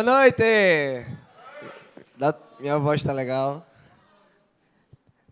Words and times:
Boa 0.00 0.20
noite! 0.20 1.04
Da- 2.16 2.32
Minha 2.60 2.78
voz 2.78 3.02
tá 3.02 3.12
legal. 3.12 3.66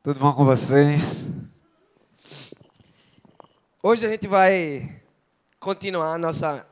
Tudo 0.02 0.18
bom 0.18 0.32
com 0.32 0.44
vocês? 0.44 1.26
Hoje 3.80 4.04
a 4.04 4.08
gente 4.10 4.26
vai 4.26 5.00
continuar 5.60 6.14
a 6.14 6.18
nossa 6.18 6.66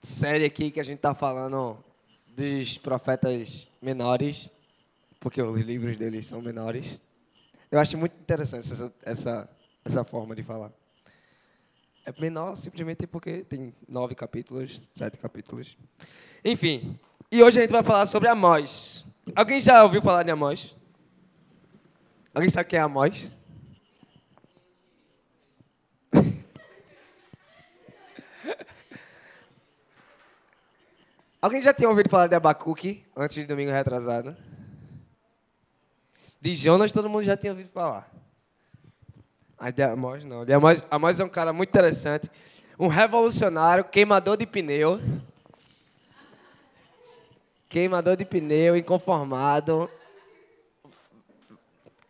série 0.00 0.46
aqui 0.46 0.72
que 0.72 0.80
a 0.80 0.82
gente 0.82 0.98
tá 0.98 1.14
falando 1.14 1.78
dos 2.26 2.76
profetas 2.76 3.68
menores, 3.80 4.52
porque 5.20 5.40
os 5.40 5.60
livros 5.64 5.96
deles 5.96 6.26
são 6.26 6.42
menores. 6.42 7.00
Eu 7.70 7.78
acho 7.78 7.96
muito 7.96 8.18
interessante 8.18 8.72
essa, 8.72 8.92
essa, 9.04 9.48
essa 9.84 10.02
forma 10.02 10.34
de 10.34 10.42
falar. 10.42 10.72
É 12.08 12.12
menor 12.18 12.56
simplesmente 12.56 13.06
porque 13.06 13.44
tem 13.44 13.74
nove 13.86 14.14
capítulos, 14.14 14.88
sete 14.94 15.18
capítulos. 15.18 15.76
Enfim, 16.42 16.98
e 17.30 17.42
hoje 17.42 17.58
a 17.58 17.60
gente 17.60 17.70
vai 17.70 17.82
falar 17.82 18.06
sobre 18.06 18.30
Amós. 18.30 19.06
Alguém 19.36 19.60
já 19.60 19.84
ouviu 19.84 20.00
falar 20.00 20.22
de 20.22 20.30
Amós? 20.30 20.74
Alguém 22.34 22.48
sabe 22.48 22.70
quem 22.70 22.78
é 22.78 22.82
Amós? 22.82 23.30
Alguém 31.42 31.60
já 31.60 31.74
tinha 31.74 31.90
ouvido 31.90 32.08
falar 32.08 32.26
de 32.26 32.36
Abacuque 32.36 33.04
antes 33.14 33.36
de 33.36 33.44
domingo 33.44 33.70
retrasado? 33.70 34.34
De 36.40 36.54
Jonas 36.54 36.90
todo 36.90 37.10
mundo 37.10 37.24
já 37.24 37.36
tinha 37.36 37.52
ouvido 37.52 37.68
falar. 37.68 38.10
Mas 39.60 39.74
de 39.74 39.82
não. 40.24 40.44
De 40.44 40.52
Amós, 40.52 40.84
Amós 40.90 41.18
é 41.18 41.24
um 41.24 41.28
cara 41.28 41.52
muito 41.52 41.68
interessante. 41.68 42.30
Um 42.78 42.86
revolucionário, 42.86 43.84
queimador 43.84 44.36
de 44.36 44.46
pneu. 44.46 45.00
Queimador 47.68 48.16
de 48.16 48.24
pneu, 48.24 48.76
inconformado. 48.76 49.90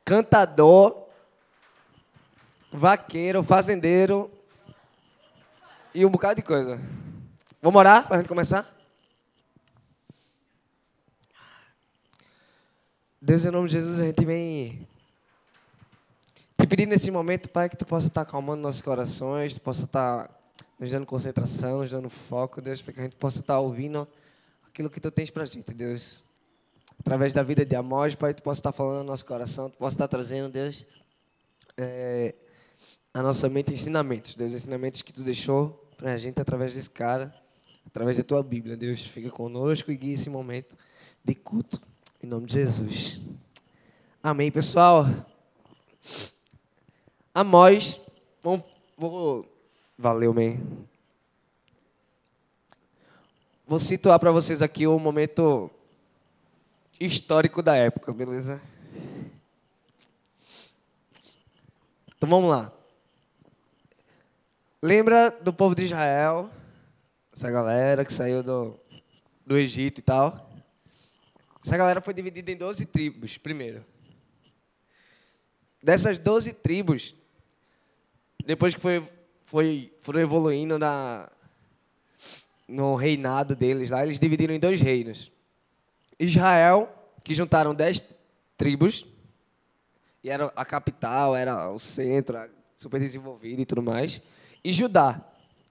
Cantador. 0.04 1.06
Vaqueiro, 2.70 3.42
fazendeiro. 3.42 4.30
E 5.94 6.04
um 6.04 6.10
bocado 6.10 6.36
de 6.36 6.42
coisa. 6.42 6.78
Vamos 7.62 7.78
orar 7.78 8.06
para 8.06 8.16
a 8.16 8.19
gente 8.19 8.28
começar? 8.28 8.76
Deus, 13.20 13.44
em 13.44 13.50
nome 13.50 13.66
de 13.66 13.72
Jesus, 13.72 14.00
a 14.00 14.04
gente 14.04 14.24
vem 14.24 14.86
pedir 16.69 16.86
nesse 16.86 17.11
momento, 17.11 17.48
Pai, 17.48 17.69
que 17.69 17.77
tu 17.77 17.86
possa 17.86 18.06
estar 18.06 18.20
acalmando 18.20 18.62
nossos 18.62 18.83
corações, 18.83 19.55
tu 19.55 19.61
possa 19.61 19.84
estar 19.84 20.30
nos 20.78 20.91
dando 20.91 21.06
concentração, 21.06 21.78
nos 21.78 21.91
dando 21.91 22.10
foco, 22.10 22.60
Deus, 22.60 22.83
para 22.83 22.92
que 22.92 23.00
a 23.00 23.02
gente 23.05 23.16
possa 23.16 23.41
estar 23.41 23.58
ouvindo 23.58 24.06
aquilo 24.66 24.91
que 24.91 25.00
tu 25.00 25.10
tens 25.10 25.30
para 25.30 25.42
a 25.42 25.47
gente, 25.47 25.72
Deus. 25.72 26.25
Através 27.00 27.33
da 27.33 27.42
vida 27.42 27.64
de 27.64 27.75
Amós, 27.75 28.14
Pai, 28.14 28.34
tu 28.34 28.42
possa 28.42 28.60
estar 28.60 28.72
falando 28.72 28.98
no 28.98 29.05
nosso 29.05 29.25
coração, 29.25 29.70
tu 29.70 29.78
possa 29.78 29.94
estar 29.94 30.08
trazendo, 30.08 30.50
Deus, 30.50 30.86
é, 31.77 32.34
a 33.14 33.22
nossa 33.22 33.48
mente 33.48 33.72
ensinamentos, 33.72 34.34
Deus, 34.34 34.53
ensinamentos 34.53 35.00
que 35.00 35.12
tu 35.12 35.22
deixou 35.22 35.88
para 35.97 36.12
a 36.12 36.19
gente 36.19 36.41
através 36.41 36.75
desse 36.75 36.91
cara, 36.91 37.34
através 37.86 38.19
da 38.19 38.22
tua 38.22 38.42
Bíblia, 38.42 38.77
Deus. 38.77 39.00
Fica 39.06 39.30
conosco 39.30 39.91
e 39.91 39.97
guia 39.97 40.14
esse 40.14 40.28
momento 40.28 40.77
de 41.25 41.34
culto. 41.34 41.80
Em 42.22 42.27
nome 42.27 42.47
de 42.47 42.55
Jesus. 42.55 43.20
Amém, 44.22 44.50
pessoal. 44.50 45.06
Amós. 47.39 48.00
Vamos, 48.42 48.67
vou, 48.97 49.48
valeu, 49.97 50.34
man. 50.34 50.58
Vou 53.64 53.78
situar 53.78 54.19
para 54.19 54.33
vocês 54.33 54.61
aqui 54.61 54.89
o 54.89 54.98
momento 54.98 55.70
histórico 56.98 57.62
da 57.62 57.77
época, 57.77 58.12
beleza? 58.12 58.61
Então 62.16 62.28
vamos 62.28 62.50
lá. 62.50 62.72
Lembra 64.82 65.31
do 65.31 65.53
povo 65.53 65.77
de 65.77 65.84
Israel? 65.84 66.50
Essa 67.32 67.48
galera 67.53 68.04
que 68.04 68.12
saiu 68.12 68.43
do, 68.43 68.77
do 69.47 69.56
Egito 69.56 70.00
e 70.00 70.03
tal. 70.03 70.50
Essa 71.65 71.77
galera 71.77 72.00
foi 72.00 72.15
dividida 72.15 72.50
em 72.50 72.56
12 72.56 72.84
tribos, 72.87 73.38
primeiro. 73.38 73.84
Dessas 75.81 76.19
12 76.19 76.54
tribos, 76.54 77.15
depois 78.48 78.75
que 78.75 78.81
foi, 78.81 79.04
foi, 79.44 79.92
foram 80.00 80.20
evoluindo 80.20 80.78
na, 80.78 81.31
no 82.66 82.94
reinado 82.94 83.54
deles 83.54 83.91
lá, 83.91 84.03
eles 84.03 84.19
dividiram 84.19 84.54
em 84.54 84.59
dois 84.59 84.81
reinos. 84.81 85.31
Israel, 86.19 86.88
que 87.22 87.34
juntaram 87.34 87.75
10 87.75 88.03
tribos, 88.56 89.04
e 90.25 90.31
era 90.31 90.50
a 90.56 90.64
capital, 90.64 91.36
era 91.36 91.69
o 91.69 91.78
centro, 91.78 92.38
super 92.75 92.98
desenvolvido 92.98 93.60
e 93.60 93.66
tudo 93.66 93.82
mais. 93.82 94.22
E 94.65 94.72
Judá, 94.72 95.22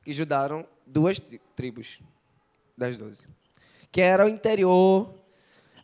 que 0.05 0.13
juntaram 0.13 0.63
duas 0.85 1.19
tri- 1.19 1.41
tribos 1.55 1.99
das 2.77 2.95
12. 2.95 3.27
Que 3.91 4.01
era 4.01 4.23
o 4.23 4.29
interior, 4.29 5.15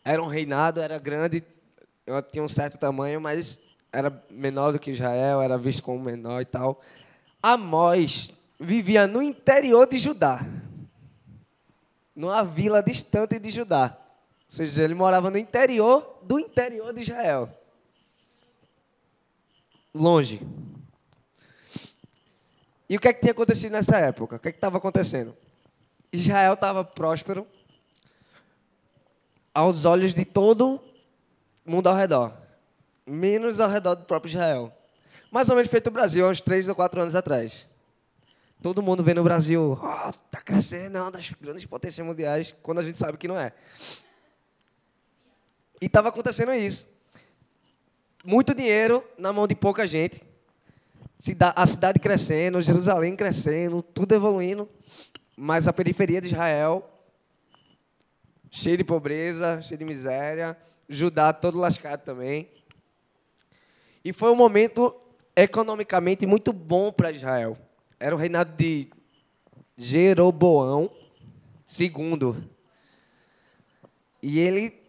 era 0.04 0.22
um 0.22 0.28
reinado, 0.28 0.80
era 0.80 0.96
grande, 1.00 1.42
tinha 2.30 2.44
um 2.44 2.48
certo 2.48 2.78
tamanho, 2.78 3.20
mas 3.20 3.60
era 3.94 4.24
menor 4.28 4.72
do 4.72 4.78
que 4.78 4.90
Israel, 4.90 5.40
era 5.40 5.56
visto 5.56 5.82
como 5.82 6.02
menor 6.02 6.42
e 6.42 6.44
tal. 6.44 6.80
Amós 7.40 8.32
vivia 8.58 9.06
no 9.06 9.22
interior 9.22 9.86
de 9.86 9.98
Judá, 9.98 10.40
numa 12.14 12.42
vila 12.42 12.82
distante 12.82 13.38
de 13.38 13.50
Judá. 13.50 13.96
Ou 13.96 14.56
seja, 14.56 14.82
ele 14.82 14.94
morava 14.94 15.30
no 15.30 15.38
interior 15.38 16.18
do 16.22 16.40
interior 16.40 16.92
de 16.92 17.02
Israel. 17.02 17.48
Longe. 19.94 20.40
E 22.88 22.96
o 22.96 23.00
que 23.00 23.08
é 23.08 23.12
que 23.12 23.20
tinha 23.20 23.32
acontecido 23.32 23.72
nessa 23.72 23.96
época? 23.98 24.36
O 24.36 24.38
que 24.40 24.48
é 24.48 24.52
que 24.52 24.58
estava 24.58 24.78
acontecendo? 24.78 25.36
Israel 26.12 26.54
estava 26.54 26.84
próspero, 26.84 27.46
aos 29.54 29.84
olhos 29.84 30.14
de 30.14 30.24
todo 30.24 30.80
mundo 31.64 31.88
ao 31.88 31.94
redor, 31.94 32.36
menos 33.06 33.60
ao 33.60 33.68
redor 33.68 33.94
do 33.94 34.04
próprio 34.04 34.30
Israel. 34.30 34.72
Mais 35.30 35.48
ou 35.48 35.56
menos 35.56 35.70
feito 35.70 35.88
o 35.88 35.90
Brasil, 35.90 36.26
há 36.26 36.30
uns 36.30 36.40
três 36.40 36.68
ou 36.68 36.74
quatro 36.74 37.00
anos 37.00 37.14
atrás. 37.14 37.66
Todo 38.62 38.82
mundo 38.82 39.02
vê 39.02 39.12
no 39.12 39.22
Brasil, 39.22 39.78
oh, 39.80 40.12
tá 40.30 40.40
crescendo, 40.40 40.96
é 40.96 41.00
uma 41.00 41.10
das 41.10 41.30
grandes 41.40 41.66
potências 41.66 42.06
mundiais, 42.06 42.54
quando 42.62 42.78
a 42.78 42.82
gente 42.82 42.96
sabe 42.96 43.18
que 43.18 43.28
não 43.28 43.38
é. 43.38 43.52
E 45.80 45.86
estava 45.86 46.08
acontecendo 46.08 46.52
isso. 46.54 46.88
Muito 48.24 48.54
dinheiro 48.54 49.04
na 49.18 49.32
mão 49.32 49.46
de 49.46 49.54
pouca 49.54 49.86
gente. 49.86 50.22
A 51.54 51.66
cidade 51.66 51.98
crescendo, 51.98 52.60
Jerusalém 52.62 53.14
crescendo, 53.14 53.82
tudo 53.82 54.14
evoluindo. 54.14 54.68
Mas 55.36 55.68
a 55.68 55.72
periferia 55.72 56.20
de 56.20 56.28
Israel 56.28 56.90
cheio 58.54 58.76
de 58.76 58.84
pobreza, 58.84 59.60
cheio 59.60 59.76
de 59.76 59.84
miséria, 59.84 60.56
Judá 60.88 61.32
todo 61.32 61.58
lascado 61.58 62.02
também. 62.04 62.48
E 64.04 64.12
foi 64.12 64.30
um 64.30 64.34
momento 64.34 64.94
economicamente 65.34 66.26
muito 66.26 66.52
bom 66.52 66.92
para 66.92 67.10
Israel. 67.10 67.56
Era 67.98 68.14
o 68.14 68.18
reinado 68.18 68.54
de 68.56 68.88
Jeroboão 69.76 70.90
II. 71.78 72.36
E 74.22 74.38
ele 74.38 74.82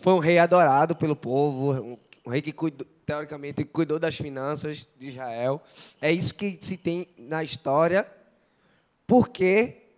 foi 0.00 0.12
um 0.12 0.18
rei 0.18 0.38
adorado 0.38 0.94
pelo 0.94 1.16
povo, 1.16 1.98
um, 2.24 2.30
rei 2.30 2.40
que 2.40 2.52
cuidou, 2.52 2.86
teoricamente 3.04 3.64
cuidou 3.64 3.98
das 3.98 4.16
finanças 4.16 4.88
de 4.96 5.08
Israel. 5.08 5.62
É 6.00 6.12
isso 6.12 6.34
que 6.34 6.58
se 6.60 6.76
tem 6.76 7.08
na 7.16 7.42
história, 7.42 8.06
porque 9.06 9.88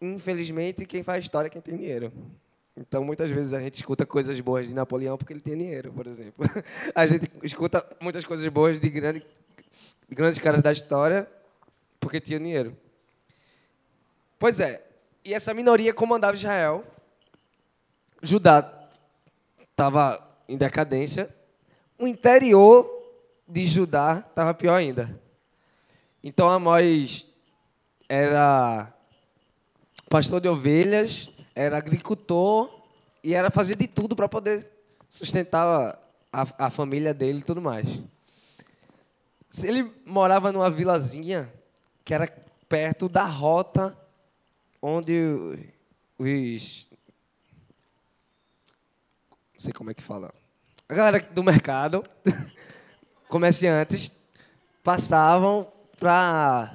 infelizmente, 0.00 0.86
quem 0.86 1.02
faz 1.02 1.24
história 1.24 1.48
é 1.48 1.50
quem 1.50 1.60
tem 1.60 1.76
dinheiro. 1.76 2.12
Então, 2.80 3.02
muitas 3.02 3.28
vezes 3.28 3.52
a 3.52 3.58
gente 3.58 3.74
escuta 3.74 4.06
coisas 4.06 4.38
boas 4.38 4.68
de 4.68 4.74
Napoleão 4.74 5.18
porque 5.18 5.32
ele 5.32 5.40
tem 5.40 5.58
dinheiro, 5.58 5.92
por 5.92 6.06
exemplo. 6.06 6.46
A 6.94 7.06
gente 7.06 7.28
escuta 7.42 7.84
muitas 8.00 8.24
coisas 8.24 8.46
boas 8.46 8.78
de, 8.78 8.88
grande, 8.88 9.20
de 10.08 10.14
grandes 10.14 10.38
caras 10.38 10.62
da 10.62 10.70
história 10.70 11.28
porque 11.98 12.20
tinham 12.20 12.40
dinheiro. 12.40 12.76
Pois 14.38 14.60
é, 14.60 14.86
e 15.24 15.34
essa 15.34 15.52
minoria 15.52 15.92
comandava 15.92 16.36
Israel. 16.36 16.84
Judá 18.22 18.88
estava 19.70 20.24
em 20.48 20.56
decadência. 20.56 21.34
O 21.98 22.06
interior 22.06 22.88
de 23.46 23.66
Judá 23.66 24.24
estava 24.28 24.54
pior 24.54 24.76
ainda. 24.76 25.20
Então, 26.22 26.48
Amós 26.48 27.26
era 28.08 28.92
pastor 30.08 30.40
de 30.40 30.48
ovelhas, 30.48 31.32
era 31.58 31.76
agricultor 31.76 32.70
e 33.22 33.34
era 33.34 33.50
fazer 33.50 33.74
de 33.74 33.88
tudo 33.88 34.14
para 34.14 34.28
poder 34.28 34.70
sustentar 35.10 35.98
a, 36.32 36.66
a 36.66 36.70
família 36.70 37.12
dele 37.12 37.40
e 37.40 37.42
tudo 37.42 37.60
mais. 37.60 38.00
Ele 39.64 39.92
morava 40.06 40.52
numa 40.52 40.70
vilazinha 40.70 41.52
que 42.04 42.14
era 42.14 42.28
perto 42.68 43.08
da 43.08 43.24
rota 43.24 43.98
onde 44.80 45.74
os 46.16 46.88
não 49.52 49.58
sei 49.58 49.72
como 49.72 49.90
é 49.90 49.94
que 49.94 50.02
fala. 50.02 50.32
A 50.88 50.94
galera 50.94 51.18
do 51.32 51.42
mercado, 51.42 52.04
comerciantes, 53.26 54.12
passavam 54.84 55.66
para 55.98 56.70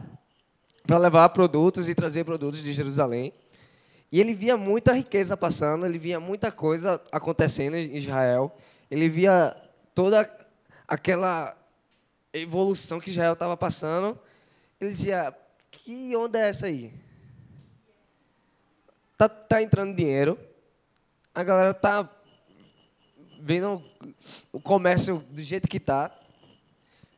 levar 0.90 1.30
produtos 1.30 1.88
e 1.88 1.96
trazer 1.96 2.26
produtos 2.26 2.62
de 2.62 2.74
Jerusalém. 2.74 3.34
E 4.14 4.20
ele 4.20 4.36
via 4.36 4.56
muita 4.56 4.94
riqueza 4.94 5.36
passando, 5.36 5.88
ele 5.88 5.98
via 5.98 6.20
muita 6.20 6.52
coisa 6.52 7.02
acontecendo 7.12 7.76
em 7.76 7.98
Israel. 7.98 8.56
Ele 8.92 9.10
via 9.10 9.58
toda 9.96 10.30
aquela 10.88 11.58
evolução 12.32 13.00
que 13.00 13.10
Israel 13.10 13.34
estava 13.34 13.58
passando. 13.58 14.16
Ele 14.80 14.92
dizia: 14.92 15.36
Que 15.72 16.16
onda 16.16 16.38
é 16.38 16.48
essa 16.48 16.68
aí? 16.68 16.94
Tá, 19.18 19.28
tá 19.28 19.64
entrando 19.64 19.96
dinheiro, 19.96 20.38
a 21.34 21.44
galera 21.44 21.74
tá 21.74 22.08
vendo 23.42 23.84
o 24.52 24.62
comércio 24.62 25.18
do 25.32 25.42
jeito 25.42 25.68
que 25.68 25.78
está, 25.78 26.16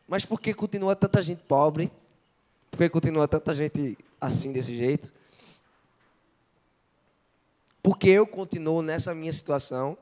mas 0.08 0.24
por 0.24 0.40
que 0.40 0.54
continua 0.54 0.96
tanta 0.96 1.22
gente 1.22 1.42
pobre? 1.42 1.92
Por 2.72 2.78
que 2.78 2.88
continua 2.88 3.28
tanta 3.28 3.54
gente 3.54 3.98
assim, 4.22 4.54
desse 4.54 4.74
jeito? 4.78 5.12
Porque 7.86 8.10
eu 8.10 8.26
continuo 8.26 8.82
nessa 8.82 9.14
minha 9.14 9.32
situação. 9.32 9.96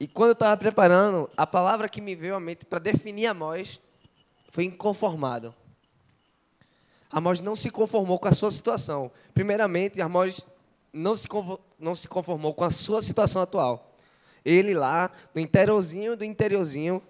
E 0.00 0.08
quando 0.08 0.30
eu 0.30 0.32
estava 0.32 0.56
preparando, 0.56 1.28
a 1.36 1.46
palavra 1.46 1.86
que 1.86 2.00
me 2.00 2.14
veio 2.14 2.34
à 2.34 2.40
mente 2.40 2.64
para 2.64 2.78
definir 2.78 3.26
Amós 3.26 3.78
foi 4.48 4.64
inconformado. 4.64 5.54
Amós 7.10 7.42
não 7.42 7.54
se 7.54 7.70
conformou 7.70 8.18
com 8.18 8.26
a 8.26 8.32
sua 8.32 8.50
situação. 8.50 9.12
Primeiramente, 9.34 10.00
Amós 10.00 10.40
não 10.94 11.14
se, 11.14 11.28
não 11.78 11.94
se 11.94 12.08
conformou 12.08 12.54
com 12.54 12.64
a 12.64 12.70
sua 12.70 13.02
situação 13.02 13.42
atual. 13.42 13.94
Ele 14.42 14.72
lá, 14.72 15.10
no 15.34 15.42
interiorzinho 15.42 16.16
do 16.16 16.24
interiorzinho, 16.24 17.02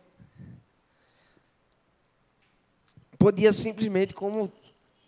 podia 3.16 3.52
simplesmente, 3.52 4.12
como 4.12 4.52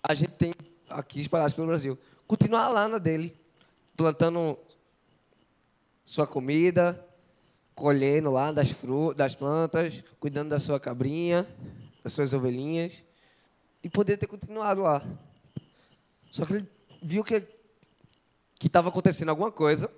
a 0.00 0.14
gente 0.14 0.30
tem 0.30 0.54
aqui 0.88 1.20
espalhados 1.20 1.54
pelo 1.54 1.66
Brasil, 1.66 1.98
continuar 2.28 2.68
lá 2.68 2.86
na 2.86 2.98
dele, 2.98 3.36
plantando 3.96 4.58
sua 6.05 6.26
comida, 6.26 7.06
colhendo 7.75 8.31
lá 8.31 8.52
das, 8.52 8.75
das 9.17 9.35
plantas, 9.35 10.05
cuidando 10.20 10.50
da 10.50 10.61
sua 10.61 10.79
cabrinha, 10.79 11.46
das 12.02 12.12
suas 12.12 12.32
ovelhinhas, 12.32 13.05
e 13.82 13.88
poder 13.88 14.17
ter 14.17 14.26
continuado 14.26 14.82
lá. 14.82 15.02
Só 16.31 16.44
que 16.44 16.55
ele 16.55 16.69
viu 17.02 17.23
que 17.25 17.46
estava 18.62 18.88
acontecendo 18.88 19.29
alguma 19.29 19.52
coisa 19.52 19.91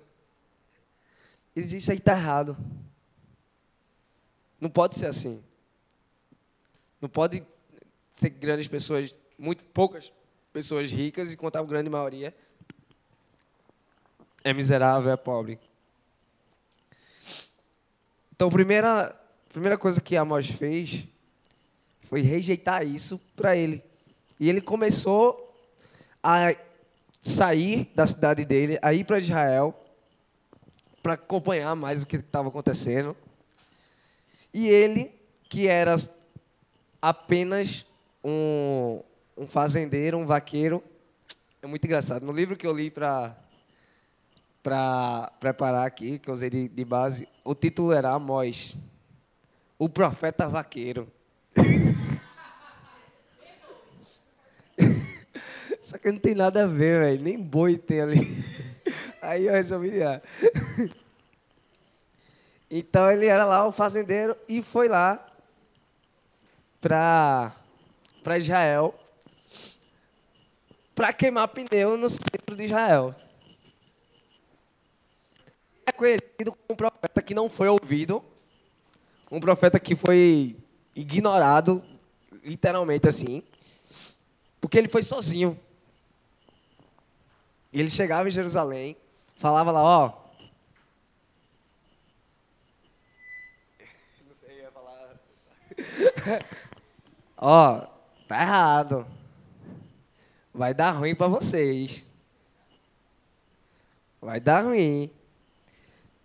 ele 1.57 1.65
diz: 1.65 1.73
Isso 1.73 1.91
aí 1.91 1.97
está 1.97 2.11
errado. 2.11 2.55
Não 4.61 4.69
pode 4.69 4.93
ser 4.93 5.07
assim. 5.07 5.43
Não 7.01 7.09
pode 7.09 7.43
ser 8.11 8.29
grandes 8.29 8.67
pessoas, 8.67 9.15
muito 9.37 9.65
poucas 9.67 10.13
pessoas 10.53 10.91
ricas, 10.91 11.33
enquanto 11.33 11.55
a 11.55 11.63
grande 11.63 11.89
maioria 11.89 12.35
é 14.43 14.53
miserável, 14.53 15.11
é 15.11 15.17
pobre. 15.17 15.59
Então, 18.35 18.47
a 18.49 18.51
primeira, 18.51 19.19
primeira 19.49 19.77
coisa 19.77 19.99
que 19.99 20.15
Amós 20.15 20.47
fez 20.47 21.07
foi 22.03 22.21
rejeitar 22.21 22.85
isso 22.85 23.19
para 23.35 23.55
ele. 23.55 23.83
E 24.39 24.47
ele 24.47 24.61
começou 24.61 25.43
a 26.21 26.55
sair 27.21 27.91
da 27.95 28.05
cidade 28.05 28.45
dele, 28.45 28.77
a 28.81 28.93
ir 28.93 29.03
para 29.03 29.17
Israel, 29.17 29.77
para 31.01 31.13
acompanhar 31.13 31.75
mais 31.75 32.03
o 32.03 32.07
que 32.07 32.17
estava 32.17 32.49
acontecendo. 32.49 33.15
E 34.53 34.67
ele, 34.67 35.11
que 35.49 35.67
era 35.67 35.95
apenas 37.01 37.85
um, 38.23 39.01
um 39.35 39.47
fazendeiro, 39.47 40.17
um 40.17 40.25
vaqueiro, 40.25 40.83
é 41.61 41.67
muito 41.67 41.85
engraçado. 41.85 42.25
No 42.25 42.31
livro 42.31 42.55
que 42.55 42.67
eu 42.67 42.75
li 42.75 42.91
para 42.91 43.35
para 44.61 45.31
preparar 45.39 45.85
aqui, 45.85 46.19
que 46.19 46.29
eu 46.29 46.33
usei 46.33 46.49
de, 46.49 46.67
de, 46.67 46.85
base, 46.85 47.27
o 47.43 47.55
título 47.55 47.91
era 47.93 48.11
Amós, 48.11 48.77
o 49.77 49.87
profeta 49.87 50.47
vaqueiro. 50.47 51.11
Só 55.81 55.97
que 55.97 56.11
não 56.11 56.19
tem 56.19 56.35
nada 56.35 56.63
a 56.65 56.67
ver, 56.67 56.99
velho. 56.99 57.23
Nem 57.23 57.41
boi 57.41 57.77
tem 57.77 58.01
ali. 58.01 58.19
Aí 59.21 59.47
eu 59.47 59.53
resolvi 59.53 59.91
tirar. 59.91 60.21
Então 62.69 63.09
ele 63.09 63.25
era 63.25 63.45
lá 63.45 63.65
o 63.65 63.71
fazendeiro 63.71 64.35
e 64.49 64.61
foi 64.61 64.89
lá 64.89 65.25
para 66.81 67.53
Israel 68.37 68.93
para 70.97 71.13
queimar 71.13 71.47
pneu 71.49 71.95
no 71.95 72.09
centro 72.09 72.55
de 72.55 72.65
Israel. 72.65 73.15
É 75.87 75.91
conhecido 75.93 76.51
como 76.51 76.65
um 76.71 76.75
profeta 76.75 77.21
que 77.21 77.33
não 77.33 77.49
foi 77.49 77.69
ouvido, 77.69 78.21
um 79.31 79.39
profeta 79.39 79.79
que 79.79 79.95
foi 79.95 80.57
ignorado, 80.93 81.81
literalmente 82.43 83.07
assim, 83.07 83.41
porque 84.59 84.77
ele 84.77 84.89
foi 84.89 85.01
sozinho. 85.01 85.57
Ele 87.71 87.89
chegava 87.89 88.27
em 88.27 88.31
Jerusalém, 88.31 88.97
falava 89.37 89.71
lá, 89.71 89.81
ó. 89.81 90.07
Não 94.27 94.33
sei, 94.33 94.59
ia 94.59 94.71
falar. 94.71 95.15
ó, 97.37 97.87
tá 98.27 98.41
errado. 98.41 99.07
Vai 100.53 100.73
dar 100.73 100.91
ruim 100.91 101.15
para 101.15 101.27
vocês. 101.27 102.05
Vai 104.19 104.41
dar 104.41 104.65
ruim. 104.65 105.16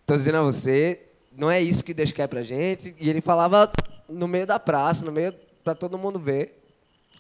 Estou 0.03 0.17
dizendo 0.17 0.39
a 0.39 0.43
você, 0.43 1.03
não 1.37 1.51
é 1.51 1.61
isso 1.61 1.83
que 1.83 1.95
Deus 1.95 2.13
quer 2.13 2.29
pra 2.29 2.43
gente. 2.43 2.95
E 3.01 3.11
ele 3.11 3.21
falava 3.21 3.73
no 4.09 4.29
meio 4.29 4.47
da 4.47 4.59
praça, 4.61 5.05
no 5.05 5.11
meio 5.11 5.35
para 5.65 5.75
todo 5.75 5.99
mundo 5.99 6.19
ver, 6.19 6.63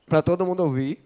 para 0.07 0.21
todo 0.21 0.45
mundo 0.45 0.61
ouvir. 0.61 1.03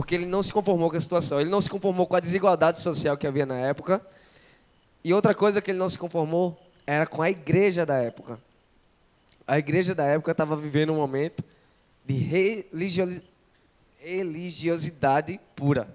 porque 0.00 0.14
ele 0.14 0.24
não 0.24 0.42
se 0.42 0.50
conformou 0.50 0.88
com 0.90 0.96
a 0.96 1.00
situação, 1.00 1.38
ele 1.40 1.50
não 1.50 1.60
se 1.60 1.68
conformou 1.68 2.06
com 2.06 2.16
a 2.16 2.20
desigualdade 2.20 2.80
social 2.80 3.18
que 3.18 3.26
havia 3.26 3.44
na 3.44 3.58
época. 3.58 4.00
E 5.04 5.12
outra 5.12 5.34
coisa 5.34 5.60
que 5.60 5.70
ele 5.70 5.78
não 5.78 5.90
se 5.90 5.98
conformou 5.98 6.58
era 6.86 7.06
com 7.06 7.20
a 7.20 7.28
igreja 7.30 7.84
da 7.84 7.98
época. 7.98 8.40
A 9.46 9.58
igreja 9.58 9.94
da 9.94 10.04
época 10.04 10.30
estava 10.30 10.56
vivendo 10.56 10.92
um 10.94 10.96
momento 10.96 11.44
de 12.06 12.14
religiosidade 13.98 15.38
pura. 15.54 15.94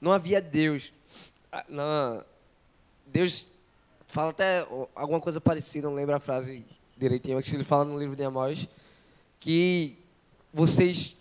Não 0.00 0.10
havia 0.10 0.40
Deus. 0.40 0.92
Ah, 1.78 2.24
Deus 3.06 3.48
fala 4.06 4.30
até 4.30 4.66
alguma 4.94 5.20
coisa 5.20 5.40
parecida, 5.40 5.88
não 5.88 5.94
lembro 5.94 6.14
a 6.14 6.20
frase 6.20 6.64
direitinho, 6.96 7.36
mas 7.36 7.52
ele 7.52 7.64
fala 7.64 7.84
no 7.84 7.98
livro 7.98 8.16
de 8.16 8.22
Amós 8.22 8.68
que 9.38 9.96
vocês 10.52 11.16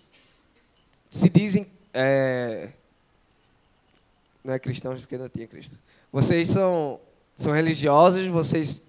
se 1.10 1.30
dizem. 1.30 1.68
É, 1.94 2.70
não 4.44 4.54
é 4.54 4.60
cristãos 4.60 5.02
porque 5.02 5.18
não 5.18 5.30
tinha 5.30 5.48
Cristo. 5.48 5.80
Vocês 6.12 6.50
são, 6.50 7.00
são 7.36 7.52
religiosos, 7.52 8.26
vocês 8.28 8.82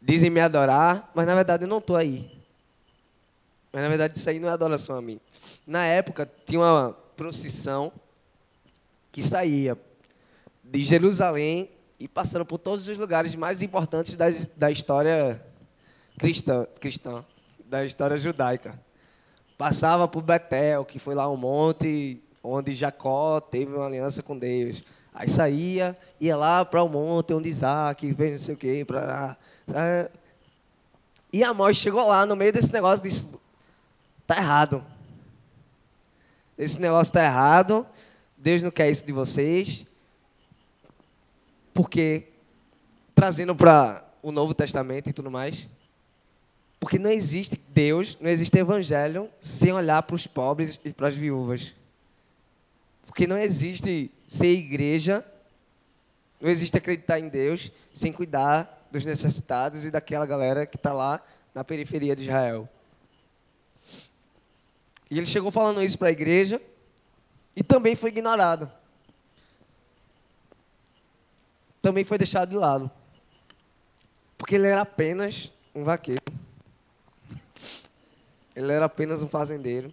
dizem 0.00 0.30
me 0.30 0.40
adorar, 0.40 1.10
mas 1.14 1.26
na 1.26 1.34
verdade 1.34 1.64
eu 1.64 1.68
não 1.68 1.78
estou 1.78 1.96
aí. 1.96 2.30
Mas 3.72 3.82
na 3.82 3.88
verdade 3.88 4.16
isso 4.16 4.28
aí 4.28 4.38
não 4.38 4.48
é 4.48 4.52
adoração 4.52 4.96
a 4.96 5.02
mim. 5.02 5.20
Na 5.66 5.84
época 5.84 6.30
tinha 6.46 6.60
uma 6.60 6.92
procissão 7.16 7.92
que 9.10 9.22
saía 9.22 9.78
de 10.74 10.82
Jerusalém 10.82 11.70
e 12.00 12.08
passando 12.08 12.44
por 12.44 12.58
todos 12.58 12.88
os 12.88 12.98
lugares 12.98 13.36
mais 13.36 13.62
importantes 13.62 14.16
da, 14.16 14.26
da 14.56 14.72
história 14.72 15.40
cristã, 16.18 16.66
cristã, 16.80 17.24
da 17.64 17.84
história 17.84 18.18
judaica. 18.18 18.78
Passava 19.56 20.08
por 20.08 20.20
Betel, 20.20 20.84
que 20.84 20.98
foi 20.98 21.14
lá 21.14 21.30
um 21.30 21.36
monte 21.36 22.20
onde 22.42 22.72
Jacó 22.72 23.40
teve 23.40 23.72
uma 23.72 23.86
aliança 23.86 24.20
com 24.20 24.36
Deus. 24.36 24.82
Aí 25.14 25.28
saía, 25.28 25.96
ia 26.20 26.36
lá 26.36 26.64
para 26.64 26.82
o 26.82 26.88
monte 26.88 27.32
onde 27.32 27.48
Isaac 27.48 28.12
veio 28.12 28.32
não 28.32 28.38
sei 28.38 28.54
o 28.56 28.58
quê, 28.58 28.84
para. 28.84 29.36
E 31.32 31.44
Amós 31.44 31.76
chegou 31.76 32.08
lá 32.08 32.26
no 32.26 32.34
meio 32.34 32.52
desse 32.52 32.72
negócio 32.72 33.00
e 33.06 33.08
disse: 33.08 33.32
Está 34.22 34.38
errado. 34.38 34.84
Esse 36.58 36.80
negócio 36.80 37.10
está 37.10 37.22
errado. 37.22 37.86
Deus 38.36 38.60
não 38.60 38.72
quer 38.72 38.90
isso 38.90 39.06
de 39.06 39.12
vocês. 39.12 39.86
Porque, 41.74 42.28
trazendo 43.14 43.54
para 43.54 44.02
o 44.22 44.32
Novo 44.32 44.54
Testamento 44.54 45.10
e 45.10 45.12
tudo 45.12 45.30
mais, 45.30 45.68
porque 46.78 46.98
não 46.98 47.10
existe 47.10 47.60
Deus, 47.68 48.16
não 48.20 48.30
existe 48.30 48.56
evangelho 48.58 49.28
sem 49.40 49.72
olhar 49.72 50.02
para 50.02 50.16
os 50.16 50.26
pobres 50.26 50.78
e 50.84 50.92
para 50.92 51.08
as 51.08 51.14
viúvas. 51.14 51.74
Porque 53.06 53.26
não 53.26 53.36
existe 53.36 54.10
ser 54.28 54.52
igreja, 54.52 55.24
não 56.40 56.48
existe 56.48 56.76
acreditar 56.76 57.18
em 57.18 57.28
Deus 57.28 57.72
sem 57.92 58.12
cuidar 58.12 58.86
dos 58.90 59.04
necessitados 59.04 59.84
e 59.84 59.90
daquela 59.90 60.26
galera 60.26 60.66
que 60.66 60.76
está 60.76 60.92
lá 60.92 61.20
na 61.54 61.64
periferia 61.64 62.14
de 62.14 62.24
Israel. 62.24 62.68
E 65.10 65.18
ele 65.18 65.26
chegou 65.26 65.50
falando 65.50 65.82
isso 65.82 65.98
para 65.98 66.08
a 66.08 66.12
igreja 66.12 66.60
e 67.56 67.62
também 67.62 67.96
foi 67.96 68.10
ignorado. 68.10 68.70
Também 71.84 72.02
foi 72.02 72.16
deixado 72.16 72.48
de 72.48 72.56
lado. 72.56 72.90
Porque 74.38 74.54
ele 74.54 74.66
era 74.66 74.80
apenas 74.80 75.52
um 75.74 75.84
vaqueiro. 75.84 76.22
Ele 78.56 78.72
era 78.72 78.86
apenas 78.86 79.20
um 79.20 79.28
fazendeiro. 79.28 79.92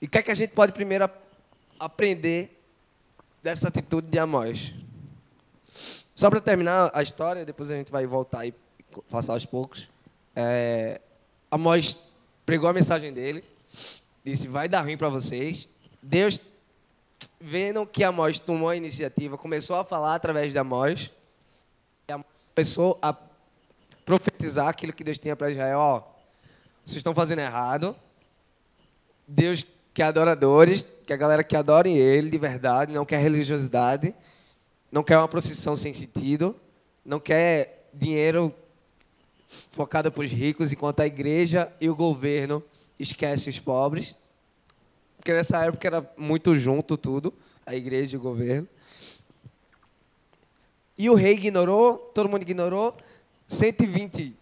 E 0.00 0.06
o 0.06 0.08
que 0.08 0.16
é 0.16 0.22
que 0.22 0.30
a 0.30 0.34
gente 0.34 0.54
pode 0.54 0.72
primeiro 0.72 1.06
aprender 1.78 2.58
dessa 3.42 3.68
atitude 3.68 4.08
de 4.08 4.18
Amós? 4.18 4.72
Só 6.14 6.30
para 6.30 6.40
terminar 6.40 6.90
a 6.94 7.02
história, 7.02 7.44
depois 7.44 7.70
a 7.70 7.76
gente 7.76 7.92
vai 7.92 8.06
voltar 8.06 8.46
e 8.46 8.54
passar 9.10 9.34
aos 9.34 9.44
poucos. 9.44 9.86
É, 10.34 10.98
Amós 11.50 11.98
pregou 12.46 12.70
a 12.70 12.72
mensagem 12.72 13.12
dele, 13.12 13.44
disse: 14.24 14.48
vai 14.48 14.68
dar 14.68 14.82
ruim 14.82 14.96
para 14.96 15.08
vocês. 15.08 15.68
Deus, 16.02 16.40
vendo 17.40 17.86
que 17.86 18.04
Amós 18.04 18.40
tomou 18.40 18.68
a 18.68 18.76
iniciativa, 18.76 19.36
começou 19.36 19.76
a 19.76 19.84
falar 19.84 20.14
através 20.14 20.52
de 20.52 20.58
Amós, 20.58 21.10
e 22.08 22.12
começou 22.54 22.98
a 23.00 23.16
profetizar 24.04 24.68
aquilo 24.68 24.92
que 24.92 25.04
Deus 25.04 25.18
tinha 25.18 25.36
para 25.36 25.50
Israel: 25.50 25.78
ó, 25.78 26.02
vocês 26.84 26.96
estão 26.96 27.14
fazendo 27.14 27.40
errado. 27.40 27.94
Deus 29.26 29.64
quer 29.94 30.04
adoradores, 30.04 30.84
que 31.06 31.12
a 31.12 31.16
galera 31.16 31.44
que 31.44 31.56
adore 31.56 31.90
Ele 31.90 32.30
de 32.30 32.38
verdade, 32.38 32.92
não 32.92 33.04
quer 33.04 33.20
religiosidade, 33.20 34.14
não 34.90 35.04
quer 35.04 35.18
uma 35.18 35.28
procissão 35.28 35.76
sem 35.76 35.92
sentido, 35.92 36.56
não 37.04 37.20
quer 37.20 37.88
dinheiro 37.94 38.54
focado 39.70 40.10
para 40.10 40.22
os 40.22 40.30
ricos, 40.30 40.72
enquanto 40.72 41.00
a 41.00 41.06
igreja 41.06 41.72
e 41.80 41.88
o 41.88 41.94
governo 41.94 42.62
esquecem 43.02 43.50
os 43.50 43.58
pobres. 43.58 44.14
Porque 45.16 45.32
nessa 45.32 45.64
época 45.64 45.86
era 45.86 46.12
muito 46.16 46.54
junto 46.54 46.96
tudo, 46.96 47.32
a 47.64 47.74
igreja 47.74 48.16
e 48.16 48.18
o 48.18 48.22
governo. 48.22 48.68
E 50.96 51.08
o 51.08 51.14
rei 51.14 51.32
ignorou, 51.32 51.96
todo 52.14 52.28
mundo 52.28 52.42
ignorou. 52.42 52.96
120, 53.48 54.36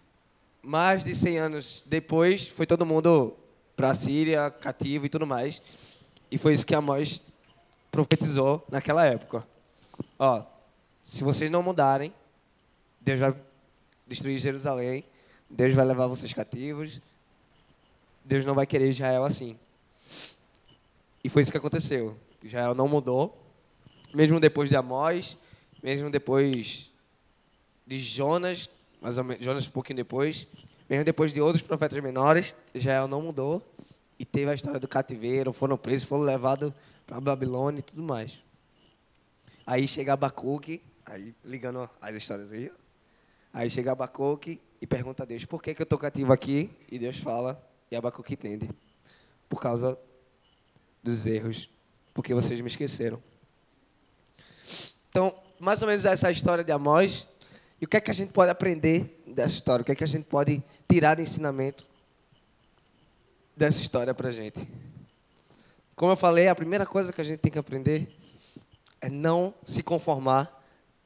mais 0.62 1.04
de 1.04 1.14
100 1.14 1.38
anos 1.38 1.84
depois, 1.86 2.46
foi 2.46 2.66
todo 2.66 2.84
mundo 2.84 3.36
para 3.74 3.90
a 3.90 3.94
Síria, 3.94 4.50
cativo 4.50 5.06
e 5.06 5.08
tudo 5.08 5.26
mais. 5.26 5.62
E 6.30 6.36
foi 6.36 6.52
isso 6.52 6.66
que 6.66 6.74
Amós 6.74 7.22
profetizou 7.90 8.64
naquela 8.70 9.04
época. 9.06 9.46
Ó, 10.18 10.42
se 11.02 11.24
vocês 11.24 11.50
não 11.50 11.62
mudarem, 11.62 12.12
Deus 13.00 13.20
vai 13.20 13.34
destruir 14.06 14.38
Jerusalém, 14.38 15.04
Deus 15.48 15.72
vai 15.74 15.84
levar 15.84 16.06
vocês 16.06 16.32
cativos, 16.34 17.00
Deus 18.28 18.44
não 18.44 18.54
vai 18.54 18.66
querer 18.66 18.90
Israel 18.90 19.24
assim. 19.24 19.58
E 21.24 21.30
foi 21.30 21.40
isso 21.40 21.50
que 21.50 21.56
aconteceu. 21.56 22.14
Israel 22.44 22.74
não 22.74 22.86
mudou, 22.86 23.42
mesmo 24.14 24.38
depois 24.38 24.68
de 24.68 24.76
Amós, 24.76 25.36
mesmo 25.82 26.10
depois 26.10 26.90
de 27.86 27.98
Jonas, 27.98 28.68
mais 29.00 29.16
menos, 29.16 29.42
Jonas 29.42 29.66
um 29.66 29.70
pouquinho 29.70 29.96
depois, 29.96 30.46
mesmo 30.90 31.06
depois 31.06 31.32
de 31.32 31.40
outros 31.40 31.62
profetas 31.62 32.02
menores, 32.02 32.54
Israel 32.74 33.08
não 33.08 33.22
mudou 33.22 33.66
e 34.18 34.26
teve 34.26 34.50
a 34.50 34.54
história 34.54 34.78
do 34.78 34.86
cativeiro, 34.86 35.50
foram 35.50 35.78
presos, 35.78 36.06
foram 36.06 36.24
levados 36.24 36.70
para 37.06 37.18
Babilônia 37.22 37.80
e 37.80 37.82
tudo 37.82 38.02
mais. 38.02 38.42
Aí 39.66 39.88
chega 39.88 40.12
Abacuque, 40.12 40.82
aí 41.06 41.34
ligando 41.42 41.88
as 41.98 42.14
histórias 42.14 42.52
aí, 42.52 42.70
aí 43.54 43.70
chega 43.70 43.92
Abacuque 43.92 44.60
e 44.82 44.86
pergunta 44.86 45.22
a 45.22 45.26
Deus, 45.26 45.46
por 45.46 45.62
que, 45.62 45.74
que 45.74 45.80
eu 45.80 45.84
estou 45.84 45.98
cativo 45.98 46.30
aqui? 46.30 46.70
E 46.92 46.98
Deus 46.98 47.18
fala, 47.18 47.67
e 47.90 47.96
Abacuque 47.96 48.34
entende, 48.34 48.70
por 49.48 49.60
causa 49.60 49.98
dos 51.02 51.26
erros, 51.26 51.70
porque 52.12 52.34
vocês 52.34 52.60
me 52.60 52.66
esqueceram. 52.66 53.22
Então, 55.08 55.34
mais 55.58 55.80
ou 55.82 55.88
menos 55.88 56.04
essa 56.04 56.26
é 56.26 56.28
a 56.28 56.32
história 56.32 56.62
de 56.62 56.72
Amós, 56.72 57.26
e 57.80 57.84
o 57.84 57.88
que 57.88 57.96
é 57.96 58.00
que 58.00 58.10
a 58.10 58.14
gente 58.14 58.32
pode 58.32 58.50
aprender 58.50 59.22
dessa 59.26 59.54
história? 59.54 59.82
O 59.82 59.84
que 59.84 59.92
é 59.92 59.94
que 59.94 60.04
a 60.04 60.08
gente 60.08 60.24
pode 60.24 60.62
tirar 60.88 61.14
de 61.14 61.22
ensinamento 61.22 61.86
dessa 63.56 63.80
história 63.80 64.12
para 64.12 64.28
a 64.28 64.32
gente? 64.32 64.68
Como 65.94 66.12
eu 66.12 66.16
falei, 66.16 66.48
a 66.48 66.54
primeira 66.54 66.86
coisa 66.86 67.12
que 67.12 67.20
a 67.20 67.24
gente 67.24 67.38
tem 67.38 67.50
que 67.50 67.58
aprender 67.58 68.14
é 69.00 69.08
não 69.08 69.54
se 69.62 69.82
conformar 69.82 70.64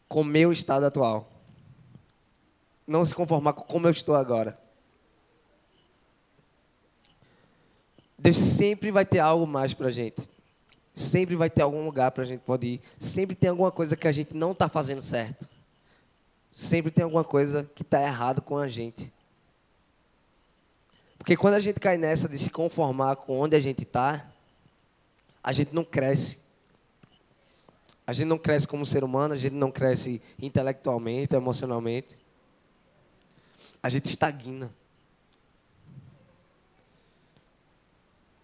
com 0.09 0.21
o 0.21 0.25
meu 0.25 0.53
estado 0.53 0.85
atual. 0.85 1.31
Não 2.87 3.05
se 3.05 3.15
conformar 3.15 3.53
com 3.53 3.62
como 3.62 3.87
eu 3.87 3.91
estou 3.91 4.15
agora. 4.15 4.59
Deus 8.23 8.37
sempre 8.37 8.91
vai 8.91 9.05
ter 9.05 9.19
algo 9.19 9.47
mais 9.47 9.75
para 9.75 9.88
a 9.88 9.91
gente. 9.91 10.23
Sempre 10.95 11.37
vai 11.37 11.50
ter 11.50 11.62
algum 11.62 11.85
lugar 11.85 12.11
para 12.11 12.23
a 12.23 12.26
gente 12.26 12.41
poder 12.41 12.67
ir. 12.67 12.81
Sempre 12.99 13.35
tem 13.35 13.50
alguma 13.50 13.73
coisa 13.73 13.97
que 13.97 14.07
a 14.07 14.12
gente 14.12 14.35
não 14.35 14.52
está 14.52 14.69
fazendo 14.69 15.00
certo 15.00 15.49
sempre 16.52 16.91
tem 16.91 17.02
alguma 17.02 17.25
coisa 17.25 17.64
que 17.75 17.81
está 17.81 18.02
errado 18.02 18.43
com 18.43 18.59
a 18.59 18.69
gente. 18.69 19.11
Porque 21.17 21.35
quando 21.35 21.55
a 21.55 21.61
gente 21.61 21.81
cai 21.81 21.97
nessa 21.97 22.29
de 22.29 22.37
se 22.37 22.50
conformar 22.50 23.17
com 23.17 23.41
onde 23.41 23.57
a 23.57 23.61
gente 23.61 23.85
está, 23.85 24.31
a 25.43 25.50
gente 25.50 25.75
não 25.75 25.83
cresce. 25.83 26.38
A 28.07 28.12
gente 28.12 28.29
não 28.29 28.37
cresce 28.37 28.69
como 28.69 28.85
ser 28.85 29.02
humano, 29.02 29.33
a 29.33 29.37
gente 29.37 29.55
não 29.55 29.71
cresce 29.71 30.21
intelectualmente, 30.38 31.35
emocionalmente. 31.35 32.19
A 33.83 33.88
gente 33.88 34.05
estagna. 34.11 34.71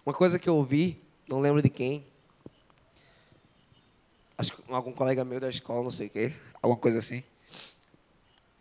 Uma 0.08 0.14
coisa 0.14 0.38
que 0.38 0.48
eu 0.48 0.56
ouvi, 0.56 0.98
não 1.28 1.38
lembro 1.38 1.60
de 1.60 1.68
quem, 1.68 2.02
acho 4.38 4.56
que 4.56 4.72
algum 4.72 4.90
colega 4.90 5.22
meu 5.22 5.38
da 5.38 5.50
escola, 5.50 5.82
não 5.82 5.90
sei 5.90 6.06
o 6.06 6.10
quê, 6.10 6.32
alguma 6.62 6.80
coisa 6.80 6.98
assim 6.98 7.22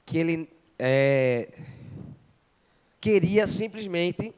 que 0.06 0.18
ele 0.18 0.50
é, 0.77 1.48
queria 3.00 3.48
simplesmente 3.48 4.36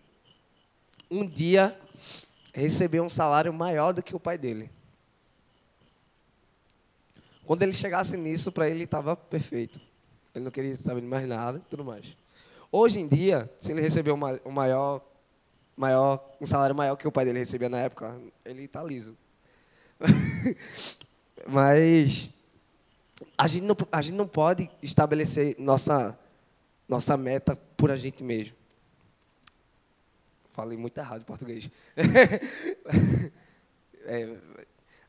um 1.10 1.26
dia 1.26 1.76
receber 2.54 3.02
um 3.02 3.10
salário 3.10 3.52
maior 3.52 3.92
do 3.92 4.04
que 4.04 4.16
o 4.16 4.20
pai 4.20 4.38
dele. 4.38 4.70
Quando 7.44 7.64
ele 7.64 7.74
chegasse 7.74 8.16
nisso, 8.18 8.52
para 8.52 8.70
ele 8.70 8.84
estava 8.84 9.16
perfeito. 9.16 9.82
Ele 10.36 10.44
não 10.46 10.52
queria 10.52 10.76
saber 10.76 11.02
de 11.02 11.08
mais 11.08 11.28
nada 11.28 11.58
e 11.58 11.70
tudo 11.72 11.84
mais. 11.84 12.16
Hoje 12.72 13.00
em 13.00 13.08
dia, 13.08 13.52
se 13.58 13.72
ele 13.72 13.82
receber 13.82 14.12
um 14.12 14.52
maior, 14.52 15.02
maior, 15.80 16.36
um 16.42 16.46
salário 16.46 16.76
maior 16.76 16.98
que 16.98 17.08
o 17.08 17.12
pai 17.12 17.24
dele 17.24 17.40
recebia 17.40 17.70
na 17.70 17.80
época, 17.80 18.20
ele 18.44 18.66
está 18.66 18.84
liso. 18.84 19.18
Mas 21.48 22.34
a 23.38 23.48
gente 23.48 23.64
não, 23.64 23.78
a 23.90 24.02
gente 24.02 24.16
não 24.16 24.28
pode 24.28 24.70
estabelecer 24.84 25.56
nossa, 25.58 26.20
nossa 26.86 27.16
meta 27.16 27.56
por 27.78 27.92
a 27.92 27.96
gente 27.96 28.26
mesmo. 28.26 28.58
Falei 30.52 30.78
muito 30.78 30.98
errado 30.98 31.22
em 31.22 31.24
português. 31.24 31.72
é, 34.04 34.36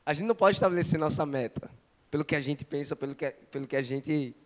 a 0.06 0.14
gente 0.14 0.26
não 0.26 0.36
pode 0.36 0.56
estabelecer 0.56 1.00
nossa 1.00 1.26
meta 1.26 1.68
pelo 2.12 2.24
que 2.24 2.36
a 2.36 2.40
gente 2.40 2.64
pensa, 2.64 2.94
pelo 2.94 3.16
que, 3.16 3.28
pelo 3.50 3.66
que 3.66 3.74
a 3.74 3.82
gente 3.82 4.36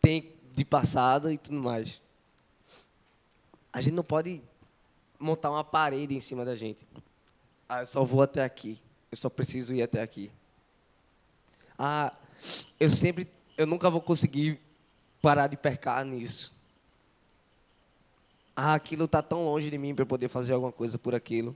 tem 0.00 0.32
de 0.54 0.64
passado 0.64 1.30
e 1.30 1.36
tudo 1.36 1.58
mais. 1.58 2.00
A 3.70 3.82
gente 3.82 3.92
não 3.92 4.02
pode 4.02 4.42
montar 5.20 5.50
uma 5.50 5.62
parede 5.62 6.16
em 6.16 6.20
cima 6.20 6.44
da 6.44 6.56
gente. 6.56 6.86
Ah, 7.68 7.80
eu 7.80 7.86
só 7.86 8.02
vou 8.02 8.22
até 8.22 8.42
aqui. 8.42 8.80
Eu 9.10 9.16
só 9.16 9.28
preciso 9.28 9.74
ir 9.74 9.82
até 9.82 10.02
aqui. 10.02 10.32
Ah, 11.78 12.12
eu 12.78 12.88
sempre, 12.88 13.28
eu 13.56 13.66
nunca 13.66 13.90
vou 13.90 14.00
conseguir 14.00 14.58
parar 15.20 15.46
de 15.46 15.56
percar 15.56 16.04
nisso. 16.04 16.54
Ah, 18.56 18.74
aquilo 18.74 19.04
está 19.04 19.22
tão 19.22 19.44
longe 19.44 19.70
de 19.70 19.78
mim 19.78 19.94
para 19.94 20.06
poder 20.06 20.28
fazer 20.28 20.54
alguma 20.54 20.72
coisa 20.72 20.98
por 20.98 21.14
aquilo. 21.14 21.54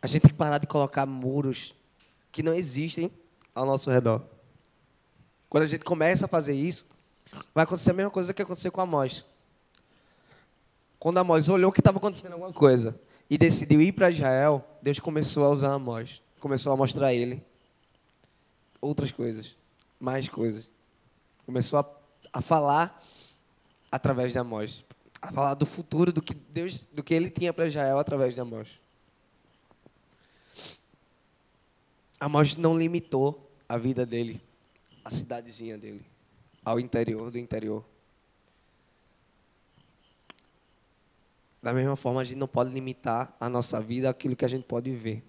A 0.00 0.06
gente 0.06 0.22
tem 0.22 0.30
que 0.30 0.36
parar 0.36 0.58
de 0.58 0.66
colocar 0.66 1.06
muros 1.06 1.74
que 2.30 2.42
não 2.42 2.52
existem 2.52 3.10
ao 3.54 3.66
nosso 3.66 3.90
redor. 3.90 4.22
Quando 5.48 5.64
a 5.64 5.66
gente 5.66 5.84
começa 5.84 6.26
a 6.26 6.28
fazer 6.28 6.54
isso, 6.54 6.86
vai 7.54 7.64
acontecer 7.64 7.90
a 7.90 7.94
mesma 7.94 8.10
coisa 8.10 8.32
que 8.32 8.42
aconteceu 8.42 8.70
com 8.70 8.80
Amós. 8.80 9.24
Quando 10.98 11.18
Amós 11.18 11.48
olhou 11.48 11.70
que 11.70 11.80
estava 11.80 11.98
acontecendo 11.98 12.32
alguma 12.32 12.52
coisa 12.52 12.98
e 13.30 13.38
decidiu 13.38 13.80
ir 13.80 13.92
para 13.92 14.10
Israel, 14.10 14.64
Deus 14.82 14.98
começou 14.98 15.44
a 15.44 15.50
usar 15.50 15.72
Amós. 15.72 16.22
Começou 16.40 16.72
a 16.72 16.76
mostrar 16.76 17.08
a 17.08 17.14
ele 17.14 17.44
outras 18.80 19.12
coisas, 19.12 19.56
mais 19.98 20.28
coisas. 20.28 20.70
Começou 21.46 21.78
a, 21.78 21.86
a 22.32 22.40
falar 22.40 23.00
através 23.90 24.32
de 24.32 24.38
Amós. 24.38 24.84
a 25.20 25.32
falar 25.32 25.54
do 25.54 25.66
futuro, 25.66 26.12
do 26.12 26.22
que 26.22 26.34
Deus, 26.34 26.82
do 26.92 27.02
que 27.02 27.12
ele 27.12 27.30
tinha 27.30 27.52
para 27.52 27.66
Israel 27.66 27.98
através 27.98 28.34
de 28.34 28.40
Amós. 28.40 28.80
Amós 32.20 32.56
não 32.56 32.76
limitou 32.76 33.50
a 33.68 33.76
vida 33.76 34.04
dele, 34.04 34.40
a 35.04 35.10
cidadezinha 35.10 35.76
dele, 35.76 36.04
ao 36.64 36.80
interior 36.80 37.30
do 37.30 37.38
interior. 37.38 37.84
Da 41.62 41.72
mesma 41.72 41.96
forma, 41.96 42.20
a 42.20 42.24
gente 42.24 42.38
não 42.38 42.46
pode 42.46 42.70
limitar 42.70 43.34
a 43.40 43.48
nossa 43.48 43.80
vida 43.80 44.08
àquilo 44.08 44.36
que 44.36 44.44
a 44.44 44.48
gente 44.48 44.64
pode 44.64 44.90
ver. 44.92 45.24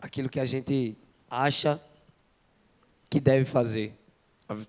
Aquilo 0.00 0.28
que 0.28 0.38
a 0.38 0.44
gente 0.44 0.96
acha 1.30 1.80
que 3.08 3.18
deve 3.18 3.44
fazer. 3.44 3.94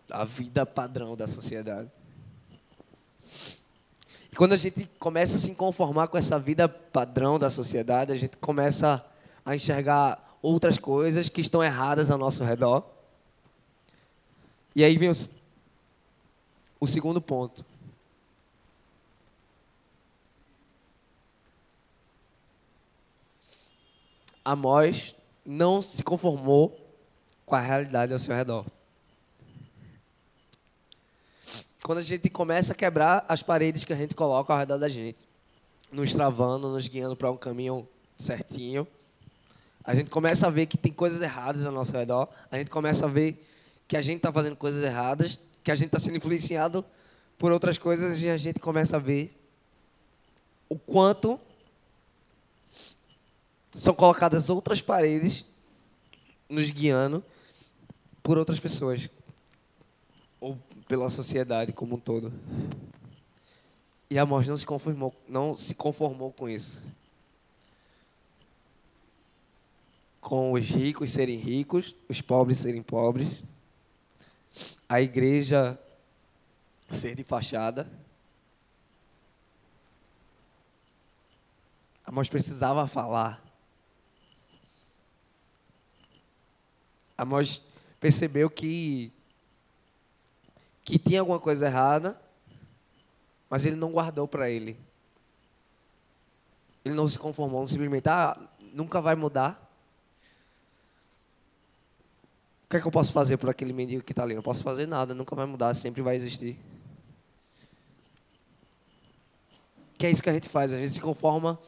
A, 0.10 0.24
vida 0.24 0.66
padrão 0.66 1.18
da 1.18 1.28
sociedade. 1.28 1.92
E 4.32 4.36
quando 4.36 4.54
a 4.54 4.58
gente 4.58 4.90
começa 4.98 5.36
a 5.36 5.40
se 5.40 5.54
conformar 5.54 6.08
com 6.08 6.18
essa 6.18 6.40
vida 6.40 6.70
padrão 6.70 7.38
da 7.38 7.50
sociedade, 7.50 8.14
a 8.14 8.16
gente 8.16 8.38
começa 8.38 9.06
a 9.44 9.54
enxergar 9.54 10.38
outras 10.42 10.78
coisas 10.78 11.28
que 11.28 11.42
estão 11.42 11.62
erradas 11.62 12.10
ao 12.10 12.18
nosso 12.18 12.44
redor. 12.46 12.90
E 14.74 14.84
aí 14.84 14.98
vem 14.98 15.10
o, 15.10 15.14
o 16.86 16.88
segundo 16.88 17.20
ponto. 17.20 17.66
Amós 24.44 25.16
não 25.44 25.82
se 25.82 26.04
conformou 26.04 26.80
com 27.46 27.56
a 27.56 27.60
realidade 27.60 28.14
ao 28.14 28.20
seu 28.20 28.36
redor. 28.36 28.66
Quando 31.84 31.98
a 31.98 32.04
gente 32.04 32.30
começa 32.30 32.74
a 32.74 32.76
quebrar 32.76 33.26
as 33.28 33.44
paredes 33.44 33.84
que 33.84 33.94
a 33.94 33.96
gente 33.96 34.16
coloca 34.16 34.54
ao 34.54 34.60
redor 34.60 34.78
da 34.78 34.90
gente, 34.90 35.26
nos 35.92 36.14
travando, 36.14 36.70
nos 36.70 36.88
guiando 36.88 37.16
para 37.16 37.32
um 37.32 37.38
caminho 37.38 37.88
certinho, 38.18 38.88
a 39.84 39.94
gente 39.94 40.10
começa 40.10 40.48
a 40.48 40.50
ver 40.50 40.66
que 40.68 40.78
tem 40.78 40.92
coisas 40.92 41.22
erradas 41.22 41.66
ao 41.66 41.72
nosso 41.72 41.92
redor, 41.92 42.28
a 42.52 42.58
gente 42.58 42.70
começa 42.70 43.06
a 43.06 43.10
ver 43.10 43.44
que 43.88 43.98
a 43.98 44.02
gente 44.02 44.18
está 44.18 44.32
fazendo 44.32 44.56
coisas 44.56 44.84
erradas 44.84 45.40
que 45.66 45.72
a 45.72 45.76
gente 45.76 45.88
está 45.88 45.98
sendo 45.98 46.18
influenciado 46.18 46.86
por 47.40 47.52
outras 47.52 47.76
coisas 47.76 48.22
e 48.22 48.30
a 48.30 48.38
gente 48.38 48.60
começa 48.60 48.98
a 48.98 49.00
ver 49.00 49.36
o 50.70 50.78
quanto 50.78 51.40
são 53.72 53.96
colocadas 53.96 54.48
outras 54.48 54.80
paredes 54.80 55.44
nos 56.48 56.70
guiando 56.70 57.24
por 58.22 58.38
outras 58.38 58.60
pessoas 58.60 59.10
ou 60.40 60.56
pela 60.88 61.10
sociedade 61.10 61.74
como 61.74 61.96
um 61.96 62.00
todo. 62.00 62.32
E 64.08 64.20
Amós 64.20 64.48
não 64.48 64.56
se 64.56 64.68
conformou, 64.68 65.16
não 65.28 65.56
se 65.56 65.74
conformou 65.74 66.32
com 66.32 66.48
isso. 66.48 66.80
Com 70.22 70.52
os 70.52 70.64
ricos 70.64 71.10
serem 71.10 71.38
ricos, 71.38 71.96
os 72.08 72.22
pobres 72.22 72.60
serem 72.60 72.84
pobres, 72.84 73.44
a 74.88 75.02
igreja 75.02 75.80
ser 76.90 77.16
de 77.16 77.24
fachada. 77.24 77.92
Amós 82.06 82.30
precisava 82.30 82.86
falar. 82.88 83.44
Amós 87.18 87.64
percebeu 88.00 88.50
que 88.50 89.12
que 90.84 91.00
tinha 91.00 91.20
alguma 91.20 91.40
coisa 91.40 91.66
errada, 91.66 92.22
mas 93.50 93.66
ele 93.66 93.76
não 93.76 93.92
guardou 93.92 94.28
para 94.28 94.52
ele. 94.52 94.80
Ele 96.86 96.94
não 96.94 97.08
se 97.08 97.18
conformou, 97.18 97.62
não 97.62 97.68
simplesmente, 97.68 98.08
ah, 98.08 98.38
nunca 98.72 99.02
vai 99.02 99.16
mudar. 99.16 99.65
O 102.66 102.68
que 102.68 102.78
é 102.78 102.82
que 102.82 102.88
eu 102.88 102.92
posso 102.92 103.14
fazer 103.14 103.38
por 103.38 103.50
aquele 103.50 103.72
mendigo 103.72 104.04
que 104.04 104.12
está 104.12 104.24
ali? 104.24 104.34
Não 104.34 104.42
posso 104.42 104.64
fazer 104.64 104.88
nada, 104.88 105.14
nunca 105.14 105.36
vai 105.36 105.46
mudar, 105.46 105.74
sempre 105.76 106.02
vai 106.02 106.16
existir. 106.16 106.58
Que 109.98 110.08
é 110.08 110.12
isso 110.12 110.22
que 110.22 110.30
a 110.30 110.34
gente 110.34 110.50
faz, 110.50 110.74
a 110.74 110.78
gente 110.78 110.90
se 110.90 111.00
conforma 111.00 111.60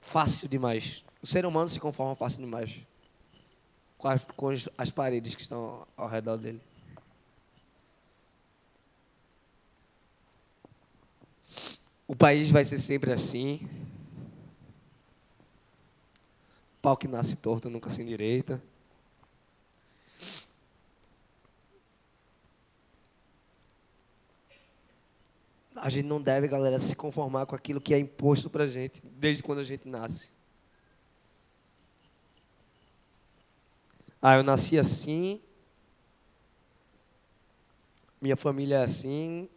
fácil 0.00 0.48
demais. 0.48 1.04
O 1.20 1.26
ser 1.26 1.44
humano 1.44 1.68
se 1.68 1.80
conforma 1.80 2.14
fácil 2.14 2.40
demais 2.40 2.78
com 3.98 4.08
as, 4.08 4.24
com 4.36 4.48
as 4.78 4.90
paredes 4.90 5.34
que 5.34 5.42
estão 5.42 5.84
ao 5.96 6.08
redor 6.08 6.36
dele. 6.36 6.60
O 12.06 12.14
país 12.14 12.52
vai 12.52 12.64
ser 12.64 12.78
sempre 12.78 13.10
assim. 13.12 13.68
Pau 16.80 16.96
que 16.96 17.08
nasce 17.08 17.34
torto 17.34 17.68
nunca 17.68 17.90
se 17.90 18.00
endireita. 18.00 18.62
A 25.76 25.90
gente 25.90 26.06
não 26.06 26.20
deve, 26.20 26.48
galera, 26.48 26.78
se 26.78 26.96
conformar 26.96 27.46
com 27.46 27.54
aquilo 27.54 27.80
que 27.80 27.92
é 27.92 27.98
imposto 27.98 28.48
para 28.48 28.64
a 28.64 28.66
gente 28.66 29.02
desde 29.04 29.42
quando 29.42 29.58
a 29.58 29.64
gente 29.64 29.86
nasce. 29.86 30.32
Ah, 34.20 34.36
eu 34.36 34.42
nasci 34.42 34.78
assim, 34.78 35.40
minha 38.20 38.36
família 38.36 38.76
é 38.76 38.82
assim, 38.82 39.48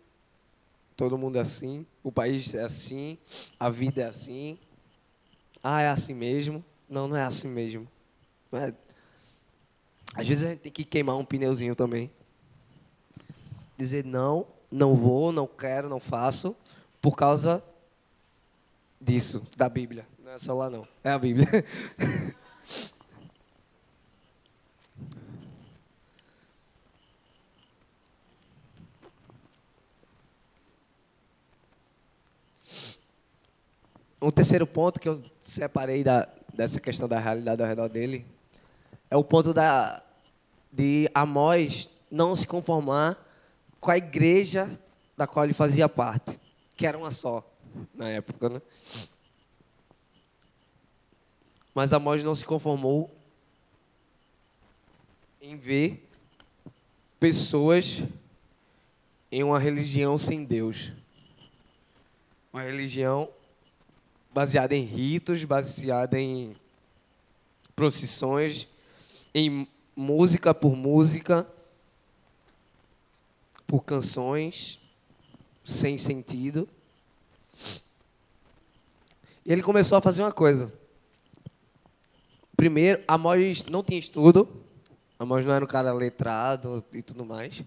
todo 0.96 1.18
mundo 1.18 1.38
é 1.38 1.42
assim, 1.42 1.86
o 2.04 2.12
país 2.12 2.54
é 2.54 2.64
assim, 2.64 3.18
a 3.58 3.70
vida 3.70 4.02
é 4.02 4.06
assim. 4.06 4.60
Ah, 5.64 5.82
é 5.82 5.90
assim 5.90 6.14
mesmo? 6.14 6.64
Não, 6.90 7.08
não 7.08 7.16
é 7.16 7.24
assim 7.24 7.48
mesmo. 7.48 7.88
É... 8.52 8.74
Às 10.14 10.28
vezes 10.28 10.44
a 10.44 10.50
gente 10.50 10.60
tem 10.60 10.72
que 10.72 10.84
queimar 10.84 11.18
um 11.18 11.26
pneuzinho 11.26 11.76
também. 11.76 12.12
Dizer 13.78 14.04
não, 14.04 14.46
não 14.72 14.96
vou, 14.96 15.32
não 15.32 15.48
quero, 15.48 15.90
não 15.90 16.00
faço, 16.00 16.56
por 17.02 17.16
causa 17.16 17.64
disso, 19.00 19.42
da 19.56 19.70
Bíblia. 19.70 20.06
Não 20.24 20.32
é 20.32 20.38
só 20.38 20.54
lá 20.54 20.70
não, 20.70 20.88
é 21.04 21.12
a 21.12 21.18
Bíblia. 21.18 21.48
um 34.22 34.32
terceiro 34.32 34.68
ponto 34.68 35.00
que 35.00 35.08
eu 35.08 35.24
separei 35.40 36.04
da, 36.04 36.28
dessa 36.54 36.80
questão 36.80 37.08
da 37.08 37.20
realidade 37.20 37.62
ao 37.62 37.68
redor 37.68 37.88
dele 37.88 38.26
é 39.10 39.16
o 39.16 39.24
ponto 39.24 39.54
da, 39.54 40.04
de 40.72 41.10
Amós 41.14 41.90
não 42.12 42.36
se 42.36 42.46
conformar 42.46 43.18
com 43.80 43.92
a 43.92 43.98
igreja 43.98 44.70
da 45.16 45.28
qual 45.28 45.46
ele 45.46 45.54
fazia 45.54 45.88
parte, 45.90 46.40
que 46.76 46.86
era 46.86 46.98
uma 46.98 47.12
só 47.12 47.44
na 47.94 48.10
época, 48.10 48.50
né? 48.50 48.62
Mas 51.74 51.94
Amós 51.94 52.24
não 52.24 52.36
se 52.36 52.46
conformou 52.46 53.10
em 55.42 55.56
ver 55.56 56.06
pessoas 57.20 58.04
em 59.32 59.44
uma 59.44 59.60
religião 59.60 60.18
sem 60.18 60.44
Deus. 60.44 60.92
Uma 62.52 62.64
religião 62.64 63.30
baseada 64.34 64.76
em 64.76 64.84
ritos, 64.84 65.44
baseada 65.46 66.20
em 66.20 66.56
procissões, 67.76 68.68
em 69.34 69.68
música 69.96 70.54
por 70.54 70.76
música, 70.76 71.48
por 73.70 73.86
canções 73.86 74.80
sem 75.64 75.96
sentido. 75.96 76.68
E 79.46 79.54
ele 79.54 79.62
começou 79.62 79.96
a 79.96 80.02
fazer 80.02 80.24
uma 80.24 80.32
coisa. 80.32 80.74
Primeiro, 82.58 83.04
Amós 83.08 83.64
não 83.66 83.84
tinha 83.84 84.00
estudo. 84.00 84.50
Amós 85.20 85.46
não 85.46 85.54
era 85.54 85.64
um 85.64 85.68
cara 85.68 85.94
letrado 85.94 86.84
e 86.92 87.04
tudo 87.04 87.24
mais. 87.24 87.64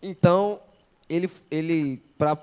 Então, 0.00 0.58
ele, 1.06 1.30
ele 1.50 1.98
para 2.16 2.34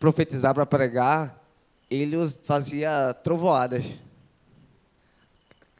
profetizar, 0.00 0.52
para 0.52 0.66
pregar, 0.66 1.40
ele 1.88 2.16
fazia 2.42 3.14
trovoadas. 3.22 3.84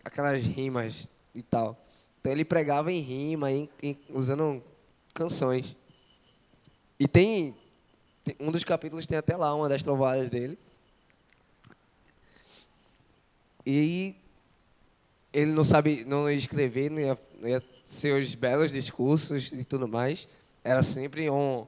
Aquelas 0.05 0.45
rimas 0.45 1.11
e 1.35 1.43
tal. 1.43 1.77
Então 2.21 2.31
ele 2.31 2.45
pregava 2.45 2.93
em 2.93 3.01
rima, 3.01 3.51
em, 3.51 3.69
em, 3.83 3.99
usando 4.11 4.63
canções. 5.15 5.77
E 6.99 7.07
tem, 7.07 7.55
tem, 8.25 8.37
um 8.41 8.51
dos 8.51 8.65
capítulos 8.65 9.07
tem 9.07 9.19
até 9.19 9.37
lá 9.37 9.55
uma 9.55 9.69
das 9.69 9.83
trovadas 9.83 10.29
dele. 10.29 10.59
E 13.65 14.17
ele 15.33 15.53
não 15.53 15.63
sabe, 15.63 16.05
não 16.05 16.29
escrever, 16.31 16.91
não 16.91 17.01
ia, 17.01 17.19
não 17.39 17.49
ia 17.49 17.63
ser 17.85 18.21
os 18.21 18.35
belos 18.35 18.73
discursos 18.73 19.53
e 19.53 19.65
tudo 19.65 19.87
mais. 19.87 20.29
era 20.65 20.83
sempre 20.83 21.31
um 21.31 21.67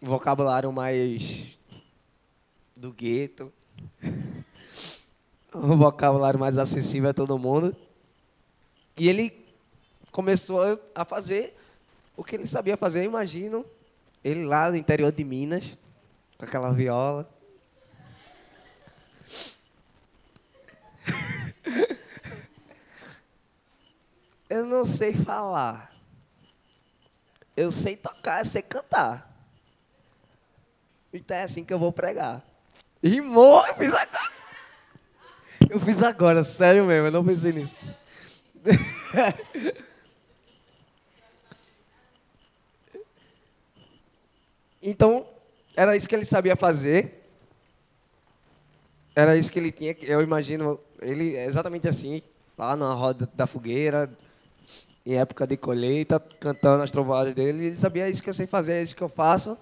vocabulário 0.00 0.70
mais 0.72 1.58
do 2.76 2.92
gueto, 2.92 3.52
um 5.54 5.76
vocabulário 5.76 6.38
mais 6.38 6.58
acessível 6.58 7.10
a 7.10 7.14
todo 7.14 7.38
mundo. 7.38 7.74
E 8.96 9.08
ele 9.08 9.44
começou 10.12 10.60
a 10.94 11.04
fazer 11.04 11.56
o 12.16 12.22
que 12.24 12.36
ele 12.36 12.46
sabia 12.46 12.76
fazer, 12.76 13.00
eu 13.00 13.04
imagino. 13.04 13.66
Ele 14.22 14.44
lá 14.44 14.70
no 14.70 14.76
interior 14.76 15.10
de 15.12 15.24
Minas, 15.24 15.78
com 16.38 16.44
aquela 16.44 16.72
viola. 16.72 17.28
eu 24.48 24.66
não 24.66 24.86
sei 24.86 25.12
falar. 25.12 25.92
Eu 27.56 27.70
sei 27.70 27.96
tocar, 27.96 28.40
eu 28.40 28.44
sei 28.44 28.62
cantar. 28.62 29.32
Então 31.12 31.36
é 31.36 31.42
assim 31.44 31.64
que 31.64 31.72
eu 31.72 31.78
vou 31.78 31.92
pregar. 31.92 32.44
Rimou, 33.02 33.66
eu 33.66 33.74
fiz 33.74 33.92
agora. 33.92 34.32
Eu 35.70 35.78
fiz 35.80 36.02
agora, 36.02 36.42
sério 36.42 36.84
mesmo, 36.84 37.06
eu 37.06 37.12
não 37.12 37.24
pensei 37.24 37.52
nisso. 37.52 37.76
então, 44.84 45.26
era 45.74 45.96
isso 45.96 46.08
que 46.08 46.14
ele 46.14 46.24
sabia 46.24 46.54
fazer. 46.54 47.22
Era 49.16 49.36
isso 49.36 49.50
que 49.50 49.58
ele 49.58 49.72
tinha, 49.72 49.96
eu 50.02 50.20
imagino, 50.20 50.78
ele 51.00 51.36
exatamente 51.36 51.88
assim, 51.88 52.22
lá 52.58 52.76
na 52.76 52.92
roda 52.92 53.28
da 53.34 53.46
fogueira, 53.46 54.10
em 55.06 55.14
época 55.14 55.46
de 55.46 55.56
colheita, 55.56 56.18
cantando 56.40 56.82
as 56.82 56.90
trovadas 56.90 57.34
dele. 57.34 57.66
Ele 57.66 57.76
sabia 57.76 58.06
é 58.06 58.10
isso 58.10 58.22
que 58.22 58.28
eu 58.28 58.34
sei 58.34 58.46
fazer, 58.46 58.72
é 58.72 58.82
isso 58.82 58.96
que 58.96 59.02
eu 59.02 59.08
faço. 59.08 59.56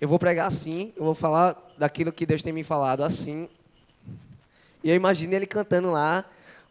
Eu 0.00 0.08
vou 0.08 0.18
pregar 0.18 0.46
assim, 0.46 0.92
eu 0.96 1.04
vou 1.04 1.14
falar 1.14 1.56
daquilo 1.78 2.12
que 2.12 2.26
Deus 2.26 2.42
tem 2.42 2.52
me 2.52 2.64
falado 2.64 3.02
assim. 3.02 3.48
E 4.82 4.90
eu 4.90 4.96
imagino 4.96 5.32
ele 5.32 5.46
cantando 5.46 5.90
lá: 5.90 6.24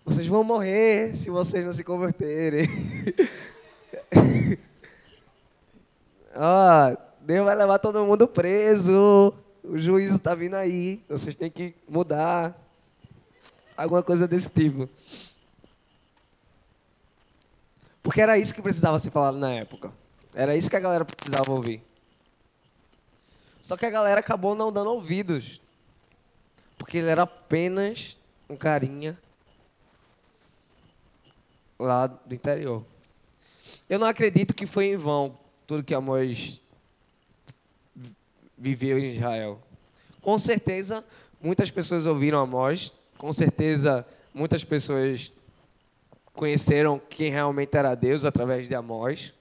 vocês 0.06 0.28
vão 0.28 0.44
morrer 0.44 1.16
se 1.16 1.30
vocês 1.30 1.66
não 1.66 1.72
se 1.72 1.84
converterem. 1.84 2.68
Ó, 6.36 6.98
Deus 7.24 7.46
vai 7.46 7.56
levar 7.56 7.80
todo 7.80 8.04
mundo 8.06 8.28
preso. 8.28 9.34
O 9.64 9.78
juízo 9.78 10.18
está 10.18 10.36
vindo 10.36 10.56
aí. 10.56 11.02
Vocês 11.08 11.36
têm 11.38 11.50
que 11.50 11.74
mudar. 11.88 12.54
Alguma 13.78 14.04
coisa 14.04 14.28
desse 14.28 14.50
tipo. 14.50 14.90
Porque 18.02 18.20
era 18.20 18.38
isso 18.38 18.54
que 18.54 18.62
precisava 18.62 19.00
ser 19.00 19.10
falado 19.10 19.38
na 19.38 19.54
época. 19.54 19.94
Era 20.36 20.54
isso 20.54 20.70
que 20.70 20.76
a 20.76 20.82
galera 20.82 21.06
precisava 21.06 21.50
ouvir. 21.50 21.82
Só 23.62 23.78
que 23.78 23.86
a 23.86 23.90
galera 23.90 24.20
acabou 24.20 24.54
não 24.54 24.70
dando 24.70 24.92
ouvidos. 24.92 25.62
Porque 26.78 26.98
ele 26.98 27.08
era 27.08 27.22
apenas 27.22 28.18
um 28.50 28.58
carinha 28.58 29.18
lá 31.80 32.08
do 32.08 32.36
interior. 32.36 32.84
Eu 33.90 33.98
não 33.98 34.08
acredito 34.08 34.54
que 34.54 34.66
foi 34.66 34.88
em 34.88 34.98
vão 34.98 35.38
tudo 35.66 35.84
que 35.84 35.94
Amós 35.94 36.60
viveu 38.64 38.98
em 38.98 39.16
Israel. 39.16 39.60
Com 40.22 40.38
certeza, 40.38 41.04
muitas 41.42 41.70
pessoas 41.70 42.06
ouviram 42.06 42.40
Amós. 42.40 42.94
Com 43.18 43.34
certeza, 43.34 44.08
muitas 44.34 44.64
pessoas 44.64 45.34
conheceram 46.34 46.98
quem 46.98 47.30
realmente 47.30 47.76
era 47.76 47.94
Deus 47.94 48.24
através 48.24 48.70
de 48.70 48.74
Amós. 48.74 49.34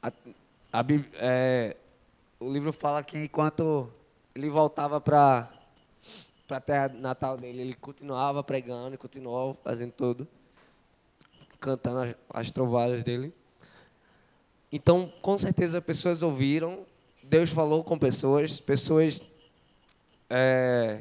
A, 0.00 0.12
a, 0.72 0.84
é, 1.14 1.76
o 2.38 2.52
livro 2.52 2.72
fala 2.72 3.02
que 3.02 3.18
enquanto 3.18 3.90
ele 4.32 4.48
voltava 4.48 5.00
para 5.00 5.50
a 6.48 6.60
terra 6.60 6.88
natal 6.88 7.36
dele, 7.36 7.60
ele 7.60 7.74
continuava 7.74 8.44
pregando 8.44 8.94
e 8.94 8.98
continuou 8.98 9.58
fazendo 9.64 9.90
tudo, 9.90 10.28
cantando 11.58 11.98
as, 12.02 12.14
as 12.30 12.50
trovadas 12.52 13.02
dele. 13.02 13.34
Então, 14.70 15.12
com 15.22 15.36
certeza, 15.38 15.80
pessoas 15.80 16.22
ouviram, 16.22 16.84
Deus 17.28 17.50
falou 17.50 17.82
com 17.82 17.98
pessoas, 17.98 18.60
pessoas 18.60 19.20
é, 20.30 21.00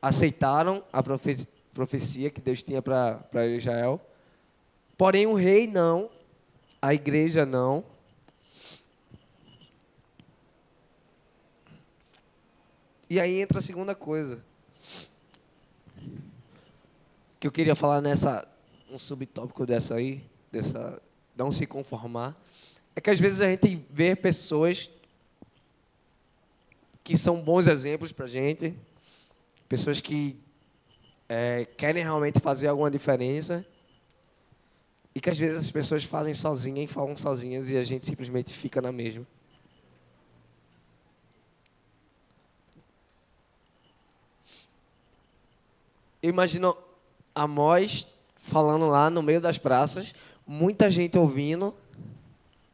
aceitaram 0.00 0.82
a 0.92 1.02
profecia 1.02 1.56
profecia 1.76 2.30
que 2.30 2.40
Deus 2.40 2.62
tinha 2.62 2.80
para 2.80 3.46
Israel. 3.48 4.00
Porém, 4.96 5.26
o 5.26 5.34
rei 5.34 5.66
não, 5.66 6.08
a 6.80 6.94
igreja 6.94 7.44
não. 7.44 7.84
E 13.10 13.20
aí 13.20 13.42
entra 13.42 13.58
a 13.58 13.60
segunda 13.60 13.94
coisa 13.94 14.42
que 17.38 17.46
eu 17.46 17.52
queria 17.52 17.74
falar 17.74 18.00
nessa 18.00 18.48
um 18.90 18.96
subtópico 18.96 19.66
dessa 19.66 19.96
aí, 19.96 20.24
dessa 20.50 21.02
não 21.36 21.52
se 21.52 21.66
conformar, 21.66 22.34
é 22.94 23.02
que 23.02 23.10
às 23.10 23.20
vezes 23.20 23.42
a 23.42 23.50
gente 23.50 23.84
vê 23.90 24.16
pessoas 24.16 24.90
que 27.06 27.16
são 27.16 27.40
bons 27.40 27.68
exemplos 27.68 28.10
para 28.10 28.26
gente, 28.26 28.74
pessoas 29.68 30.00
que 30.00 30.36
é, 31.28 31.64
querem 31.76 32.02
realmente 32.02 32.40
fazer 32.40 32.66
alguma 32.66 32.90
diferença 32.90 33.64
e 35.14 35.20
que 35.20 35.30
às 35.30 35.38
vezes 35.38 35.56
as 35.56 35.70
pessoas 35.70 36.02
fazem 36.02 36.34
sozinhas 36.34 36.90
e 36.90 36.92
falam 36.92 37.16
sozinhas 37.16 37.70
e 37.70 37.76
a 37.76 37.84
gente 37.84 38.04
simplesmente 38.04 38.52
fica 38.52 38.82
na 38.82 38.90
mesma. 38.90 39.24
Eu 46.20 46.30
imagino 46.30 46.76
Amós 47.32 48.08
falando 48.34 48.88
lá 48.88 49.08
no 49.08 49.22
meio 49.22 49.40
das 49.40 49.58
praças, 49.58 50.12
muita 50.44 50.90
gente 50.90 51.16
ouvindo, 51.16 51.72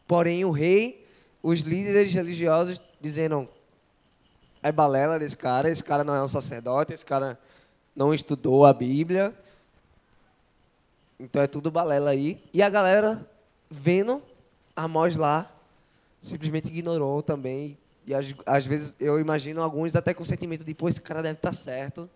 porém 0.07 0.43
o 0.47 0.51
rei, 0.51 1.07
os 1.43 1.61
líderes 1.61 2.15
religiosos 2.15 2.83
dizendo: 2.99 3.47
é 4.63 4.71
balela 4.71 5.19
desse 5.19 5.37
cara, 5.37 5.69
esse 5.69 5.83
cara 5.83 6.05
não 6.05 6.15
é 6.15 6.23
um 6.23 6.29
sacerdote, 6.29 6.93
esse 6.93 7.05
cara 7.05 7.39
não 7.95 8.15
estudou 8.15 8.65
a 8.65 8.73
Bíblia. 8.73 9.37
Então 11.19 11.43
é 11.43 11.47
tudo 11.47 11.71
balela 11.71 12.11
aí. 12.11 12.43
E 12.53 12.63
a 12.63 12.71
galera 12.71 13.21
vendo 13.71 14.23
Amós 14.75 15.17
lá, 15.17 15.51
simplesmente 16.21 16.69
ignorou 16.69 17.23
também. 17.23 17.77
E 18.07 18.15
às, 18.15 18.35
às 18.47 18.67
vezes 18.67 18.97
eu 19.01 19.21
imagino 19.21 19.63
alguns 19.63 19.95
até 19.95 20.15
com 20.15 20.23
o 20.23 20.27
sentimento 20.27 20.65
de, 20.65 20.75
pô, 20.75 20.89
esse 20.89 21.01
cara 21.01 21.23
deve 21.23 21.39
estar 21.39 21.51
tá 21.51 21.55
certo. 21.55 22.09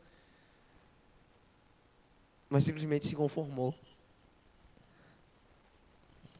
Mas 2.48 2.64
simplesmente 2.64 3.06
se 3.06 3.16
conformou. 3.16 3.74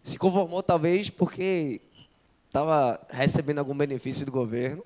Se 0.02 0.16
conformou 0.18 0.62
talvez 0.62 1.10
porque 1.10 1.80
estava 2.46 3.00
recebendo 3.10 3.58
algum 3.58 3.76
benefício 3.76 4.24
do 4.24 4.32
governo. 4.32 4.84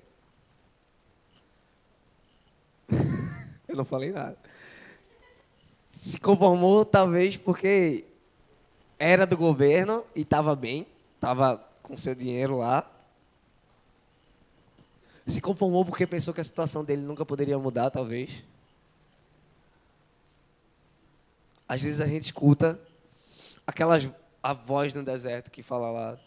Eu 3.71 3.77
não 3.77 3.85
falei 3.85 4.11
nada. 4.11 4.37
Se 5.89 6.19
conformou, 6.19 6.83
talvez, 6.83 7.37
porque 7.37 8.03
era 8.99 9.25
do 9.25 9.37
governo 9.37 10.03
e 10.13 10.21
estava 10.21 10.53
bem, 10.57 10.85
estava 11.15 11.57
com 11.81 11.95
seu 11.95 12.13
dinheiro 12.13 12.57
lá. 12.57 12.85
Se 15.25 15.39
conformou 15.39 15.85
porque 15.85 16.05
pensou 16.05 16.33
que 16.33 16.41
a 16.41 16.43
situação 16.43 16.83
dele 16.83 17.01
nunca 17.01 17.25
poderia 17.25 17.57
mudar, 17.57 17.89
talvez. 17.89 18.43
Às 21.65 21.81
vezes 21.81 22.01
a 22.01 22.07
gente 22.07 22.23
escuta 22.23 22.77
aquelas 23.65 24.11
a 24.43 24.51
voz 24.51 24.93
no 24.93 25.01
deserto 25.01 25.49
que 25.49 25.63
fala 25.63 25.91
lá, 25.91 26.17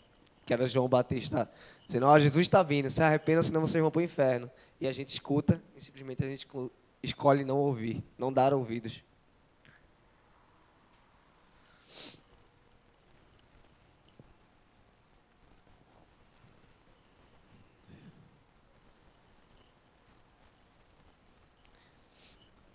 que 0.47 0.55
era 0.55 0.67
João 0.67 0.89
Batista, 0.89 1.51
dizendo: 1.87 2.07
Ó, 2.07 2.15
oh, 2.15 2.19
Jesus 2.19 2.47
está 2.47 2.63
vindo, 2.63 2.89
se 2.89 3.03
arrependa, 3.03 3.43
senão 3.43 3.61
vocês 3.61 3.83
vão 3.83 3.91
para 3.91 4.01
o 4.01 4.03
inferno. 4.03 4.51
E 4.81 4.87
a 4.87 4.93
gente 4.93 5.09
escuta 5.09 5.63
e 5.77 5.81
simplesmente 5.83 6.25
a 6.25 6.29
gente 6.29 6.47
escolhe 7.05 7.45
não 7.45 7.59
ouvir, 7.59 8.03
não 8.19 8.33
dar 8.33 8.55
ouvidos. 8.55 9.03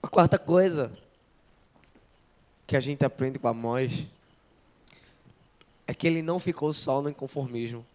A 0.01 0.07
quarta 0.07 0.37
coisa 0.37 0.91
que 2.65 2.75
a 2.75 2.79
gente 2.79 3.03
aprende 3.03 3.39
com 3.39 3.47
Amós 3.47 4.07
é 5.87 5.93
que 5.93 6.07
ele 6.07 6.21
não 6.21 6.39
ficou 6.39 6.71
só 6.71 7.01
no 7.01 7.09
inconformismo, 7.09 7.85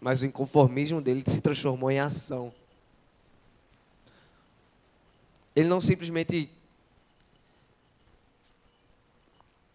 mas 0.00 0.22
o 0.22 0.26
inconformismo 0.26 1.00
dele 1.02 1.22
se 1.26 1.40
transformou 1.40 1.90
em 1.90 1.98
ação. 1.98 2.52
Ele 5.54 5.68
não 5.68 5.80
simplesmente 5.80 6.50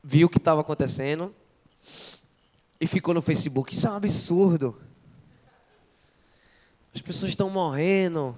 viu 0.03 0.27
o 0.27 0.29
que 0.29 0.37
estava 0.37 0.61
acontecendo, 0.61 1.35
E 2.79 2.85
ficou 2.85 3.13
no 3.13 3.21
Facebook. 3.21 3.73
Isso 3.73 3.87
é 3.87 3.91
um 3.91 3.95
absurdo. 3.95 4.79
As 6.93 7.01
pessoas 7.01 7.31
estão 7.31 7.49
morrendo. 7.49 8.37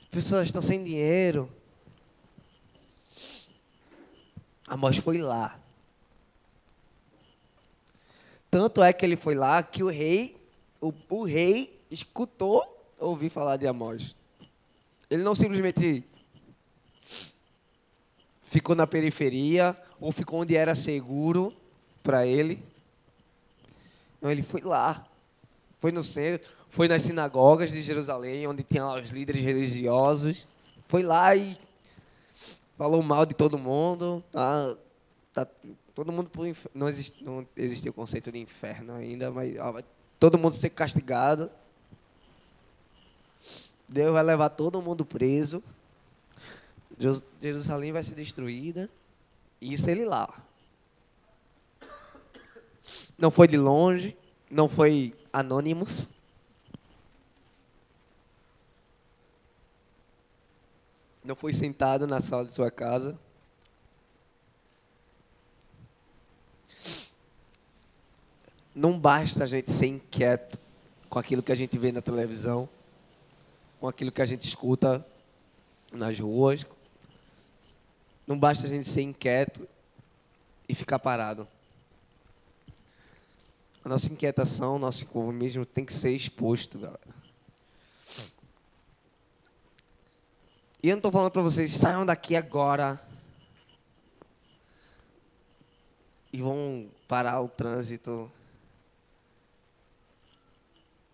As 0.00 0.08
pessoas 0.08 0.46
estão 0.46 0.62
sem 0.62 0.82
dinheiro. 0.82 1.50
Amós 4.66 4.96
foi 4.96 5.18
lá. 5.18 5.60
Tanto 8.50 8.82
é 8.82 8.92
que 8.92 9.04
ele 9.04 9.16
foi 9.16 9.34
lá 9.34 9.62
que 9.62 9.82
o 9.82 9.90
rei, 9.90 10.36
o, 10.80 10.92
o 11.10 11.24
rei 11.24 11.78
escutou 11.90 12.62
ouvir 12.98 13.28
falar 13.28 13.56
de 13.56 13.66
Amós. 13.66 14.16
Ele 15.10 15.22
não 15.22 15.34
simplesmente 15.34 16.04
ficou 18.44 18.76
na 18.76 18.86
periferia 18.86 19.76
ou 19.98 20.12
ficou 20.12 20.42
onde 20.42 20.54
era 20.54 20.74
seguro 20.74 21.52
para 22.02 22.24
ele. 22.26 22.62
Não, 24.20 24.30
ele 24.30 24.42
foi 24.42 24.60
lá. 24.60 25.04
Foi 25.80 25.90
no 25.90 26.04
centro, 26.04 26.48
foi 26.68 26.86
nas 26.86 27.02
sinagogas 27.02 27.72
de 27.72 27.82
Jerusalém, 27.82 28.46
onde 28.46 28.62
tinha 28.62 28.86
os 28.86 29.10
líderes 29.10 29.42
religiosos. 29.42 30.46
Foi 30.86 31.02
lá 31.02 31.34
e 31.34 31.56
falou 32.76 33.02
mal 33.02 33.26
de 33.26 33.34
todo 33.34 33.58
mundo. 33.58 34.22
Tá, 34.30 34.76
tá 35.32 35.46
todo 35.94 36.12
mundo 36.12 36.30
não 36.74 36.88
existe 36.88 37.24
não 37.24 37.46
existe 37.56 37.88
o 37.88 37.92
conceito 37.92 38.30
de 38.30 38.38
inferno 38.38 38.94
ainda, 38.94 39.30
mas 39.30 39.56
ó, 39.58 39.80
todo 40.18 40.38
mundo 40.38 40.54
ser 40.54 40.70
castigado. 40.70 41.50
Deus 43.88 44.12
vai 44.12 44.22
levar 44.22 44.48
todo 44.50 44.82
mundo 44.82 45.04
preso. 45.04 45.62
Jerusalém 47.40 47.92
vai 47.92 48.02
ser 48.02 48.14
destruída. 48.14 48.88
Isso 49.60 49.88
ele 49.88 50.04
lá. 50.04 50.28
Não 53.16 53.30
foi 53.30 53.46
de 53.48 53.56
longe, 53.56 54.16
não 54.50 54.68
foi 54.68 55.14
anônimos. 55.32 56.12
Não 61.24 61.34
foi 61.34 61.52
sentado 61.52 62.06
na 62.06 62.20
sala 62.20 62.44
de 62.44 62.52
sua 62.52 62.70
casa. 62.70 63.18
Não 68.74 68.98
basta 68.98 69.44
a 69.44 69.46
gente 69.46 69.70
ser 69.70 69.86
inquieto 69.86 70.58
com 71.08 71.18
aquilo 71.18 71.42
que 71.42 71.52
a 71.52 71.54
gente 71.54 71.78
vê 71.78 71.92
na 71.92 72.02
televisão, 72.02 72.68
com 73.80 73.86
aquilo 73.86 74.10
que 74.10 74.20
a 74.20 74.26
gente 74.26 74.46
escuta 74.46 75.06
nas 75.92 76.18
ruas. 76.18 76.66
Não 78.26 78.38
basta 78.38 78.66
a 78.66 78.70
gente 78.70 78.88
ser 78.88 79.02
inquieto 79.02 79.68
e 80.68 80.74
ficar 80.74 80.98
parado. 80.98 81.46
A 83.84 83.88
nossa 83.88 84.10
inquietação, 84.10 84.76
o 84.76 84.78
nosso 84.78 85.04
conformismo 85.06 85.66
tem 85.66 85.84
que 85.84 85.92
ser 85.92 86.12
exposto, 86.12 86.78
galera. 86.78 87.14
E 90.82 90.88
eu 90.88 90.92
não 90.92 90.98
estou 90.98 91.12
falando 91.12 91.30
para 91.30 91.42
vocês, 91.42 91.72
saiam 91.72 92.04
daqui 92.04 92.36
agora 92.36 93.00
e 96.32 96.42
vão 96.42 96.90
parar 97.06 97.40
o 97.40 97.48
trânsito 97.48 98.30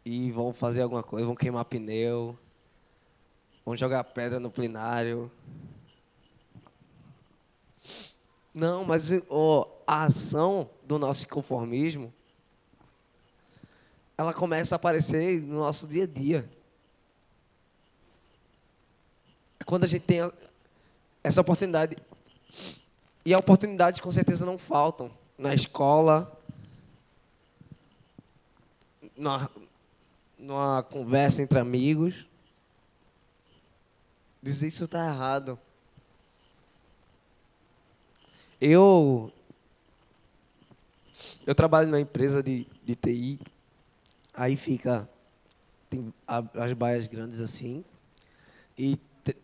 e 0.05 0.31
vão 0.33 0.53
fazer 0.53 0.83
alguma 0.83 1.03
coisa, 1.03 1.27
vão 1.27 1.37
queimar 1.37 1.65
pneu, 1.67 2.39
vão 3.65 3.77
jogar 3.77 4.03
pedra 4.03 4.41
no 4.41 4.51
plenário. 4.51 5.31
Não, 8.53 8.85
mas 8.85 9.11
oh, 9.29 9.67
a 9.87 10.05
ação 10.05 10.69
do 10.85 10.99
nosso 10.99 11.29
conformismo 11.29 12.13
ela 14.21 14.35
começa 14.35 14.75
a 14.75 14.77
aparecer 14.77 15.41
no 15.41 15.61
nosso 15.61 15.89
dia 15.89 16.05
a 16.05 16.07
dia. 16.07 16.47
É 19.59 19.65
quando 19.65 19.85
a 19.85 19.87
gente 19.87 20.03
tem 20.03 20.19
essa 21.25 21.41
oportunidade. 21.41 21.97
E 23.25 23.35
oportunidades 23.35 23.99
com 23.99 24.13
certeza 24.13 24.45
não 24.45 24.59
faltam. 24.59 25.11
Na 25.39 25.55
escola, 25.55 26.39
na, 29.17 29.49
numa 30.39 30.83
conversa 30.83 31.41
entre 31.41 31.59
amigos. 31.59 32.27
Dizer 34.43 34.69
isso 34.69 34.85
está 34.85 35.07
errado. 35.07 35.59
Eu 38.61 39.33
eu 41.47 41.55
trabalho 41.55 41.89
numa 41.89 42.01
empresa 42.01 42.43
de, 42.43 42.67
de 42.85 42.95
TI 42.95 43.41
Aí 44.35 44.57
fica 44.57 45.09
tem 45.89 46.15
as 46.27 46.73
baias 46.73 47.07
grandes 47.09 47.41
assim. 47.41 47.85
E 48.79 48.97
te, 49.25 49.37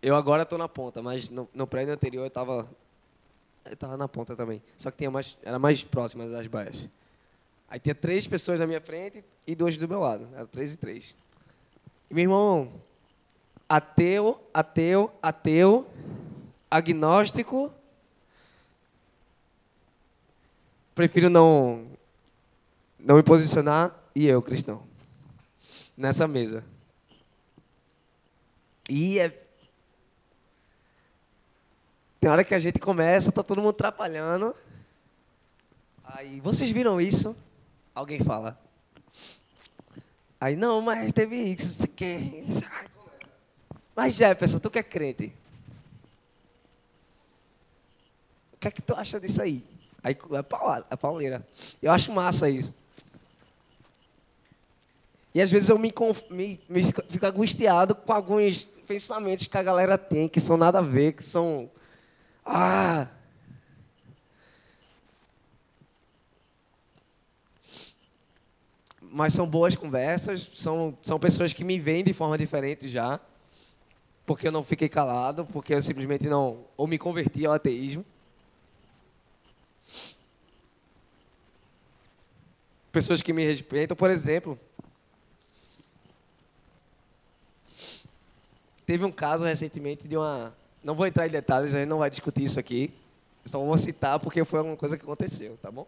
eu 0.00 0.16
agora 0.16 0.42
estou 0.42 0.58
na 0.58 0.68
ponta, 0.68 1.02
mas 1.02 1.28
no, 1.28 1.48
no 1.52 1.66
prédio 1.66 1.92
anterior 1.92 2.22
eu 2.22 2.28
estava 2.28 2.68
eu 3.64 3.76
tava 3.76 3.96
na 3.96 4.08
ponta 4.08 4.34
também. 4.34 4.62
Só 4.76 4.90
que 4.90 4.98
tinha 4.98 5.10
mais, 5.10 5.38
era 5.42 5.58
mais 5.58 5.84
próxima 5.84 6.26
das 6.26 6.46
baias. 6.46 6.88
Aí 7.68 7.78
tinha 7.78 7.94
três 7.94 8.26
pessoas 8.26 8.58
na 8.58 8.66
minha 8.66 8.80
frente 8.80 9.22
e 9.46 9.54
duas 9.54 9.76
do 9.76 9.88
meu 9.88 10.00
lado. 10.00 10.26
Era 10.34 10.46
três 10.46 10.74
e 10.74 10.76
três. 10.76 11.16
E 12.10 12.14
meu 12.14 12.22
irmão, 12.22 12.72
ateu, 13.68 14.42
ateu, 14.52 15.12
ateu, 15.22 15.86
agnóstico. 16.70 17.72
Prefiro 20.94 21.30
não 21.30 21.92
não 22.98 23.16
me 23.16 23.22
posicionar 23.22 23.92
e 24.14 24.26
eu, 24.26 24.40
cristão, 24.40 24.82
nessa 25.96 26.28
mesa. 26.28 26.64
E 28.88 29.18
é... 29.18 29.28
tem 32.20 32.30
hora 32.30 32.44
que 32.44 32.54
a 32.54 32.58
gente 32.58 32.78
começa, 32.78 33.32
tá 33.32 33.42
todo 33.42 33.58
mundo 33.58 33.70
atrapalhando. 33.70 34.54
Aí, 36.04 36.40
vocês 36.40 36.70
viram 36.70 37.00
isso? 37.00 37.36
Alguém 37.94 38.20
fala. 38.20 38.60
Aí, 40.40 40.56
não, 40.56 40.80
mas 40.80 41.12
teve 41.12 41.36
isso, 41.36 41.68
você 41.68 41.86
quer. 41.86 42.20
Mas 43.94 44.14
Jefferson, 44.14 44.58
tu 44.58 44.70
que 44.70 44.78
é 44.78 44.82
crente. 44.82 45.32
O 48.52 48.56
que 48.58 48.68
é 48.68 48.70
que 48.70 48.82
tu 48.82 48.94
acha 48.94 49.18
disso 49.18 49.42
aí? 49.42 49.71
Aí 50.02 50.14
é, 50.14 50.38
é 50.90 50.96
pauleira. 50.96 51.46
Eu 51.80 51.92
acho 51.92 52.12
massa 52.12 52.50
isso. 52.50 52.74
E 55.34 55.40
às 55.40 55.50
vezes 55.50 55.68
eu 55.68 55.78
me, 55.78 55.92
me, 56.30 56.60
me 56.68 56.82
fico 57.08 57.26
angustiado 57.26 57.94
com 57.94 58.12
alguns 58.12 58.64
pensamentos 58.64 59.46
que 59.46 59.56
a 59.56 59.62
galera 59.62 59.96
tem, 59.96 60.28
que 60.28 60.38
são 60.38 60.56
nada 60.56 60.78
a 60.78 60.82
ver, 60.82 61.12
que 61.12 61.24
são. 61.24 61.70
Ah! 62.44 63.06
Mas 69.00 69.32
são 69.32 69.46
boas 69.46 69.74
conversas, 69.74 70.50
são, 70.54 70.96
são 71.02 71.18
pessoas 71.18 71.52
que 71.52 71.64
me 71.64 71.78
veem 71.78 72.02
de 72.02 72.12
forma 72.12 72.36
diferente 72.36 72.88
já, 72.88 73.20
porque 74.26 74.48
eu 74.48 74.52
não 74.52 74.62
fiquei 74.62 74.88
calado, 74.88 75.46
porque 75.46 75.74
eu 75.74 75.82
simplesmente 75.82 76.28
não. 76.28 76.64
ou 76.76 76.86
me 76.86 76.98
converti 76.98 77.46
ao 77.46 77.54
ateísmo. 77.54 78.04
Pessoas 82.92 83.22
que 83.22 83.32
me 83.32 83.42
respeitam, 83.44 83.96
por 83.96 84.10
exemplo. 84.10 84.60
Teve 88.84 89.04
um 89.04 89.10
caso 89.10 89.44
recentemente 89.44 90.06
de 90.06 90.16
uma. 90.16 90.54
Não 90.84 90.94
vou 90.94 91.06
entrar 91.06 91.26
em 91.26 91.30
detalhes, 91.30 91.74
a 91.74 91.78
gente 91.78 91.88
não 91.88 91.98
vai 91.98 92.10
discutir 92.10 92.44
isso 92.44 92.60
aqui. 92.60 92.92
Só 93.44 93.58
vou 93.58 93.78
citar 93.78 94.20
porque 94.20 94.44
foi 94.44 94.58
alguma 94.58 94.76
coisa 94.76 94.98
que 94.98 95.04
aconteceu, 95.04 95.56
tá 95.56 95.70
bom? 95.70 95.86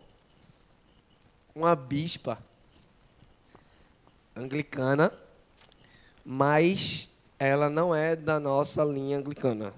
Uma 1.54 1.76
bispa 1.76 2.38
anglicana, 4.34 5.12
mas 6.24 7.10
ela 7.38 7.68
não 7.68 7.94
é 7.94 8.16
da 8.16 8.40
nossa 8.40 8.82
linha 8.82 9.18
anglicana. 9.18 9.74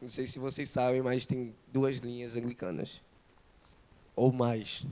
Não 0.00 0.08
sei 0.08 0.26
se 0.26 0.38
vocês 0.38 0.68
sabem, 0.68 1.00
mas 1.00 1.26
tem 1.26 1.54
duas 1.72 1.98
linhas 1.98 2.36
anglicanas. 2.36 3.00
Ou 4.14 4.32
mais. 4.32 4.84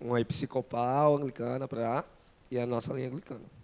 Uma 0.00 0.20
episcopal 0.20 1.16
anglicana 1.16 1.66
para 1.66 2.04
e 2.50 2.58
a 2.58 2.66
nossa 2.66 2.92
linha 2.92 3.08
anglicana 3.08 3.56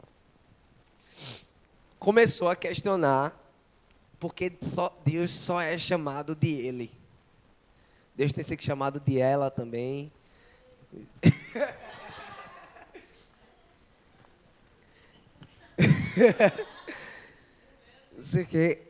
começou 2.03 2.51
a 2.51 2.57
questionar 2.57 3.33
porque 4.19 4.53
só, 4.61 4.93
Deus 5.05 5.31
só 5.31 5.61
é 5.61 5.79
chamado 5.79 6.35
de 6.35 6.49
Ele. 6.49 6.91
Deus 8.17 8.33
tem 8.33 8.43
que 8.43 8.49
ser 8.49 8.61
chamado 8.61 8.99
de 8.99 9.21
ela 9.21 9.53
também. 9.53 10.11
Sei 18.21 18.45
que. 18.47 18.83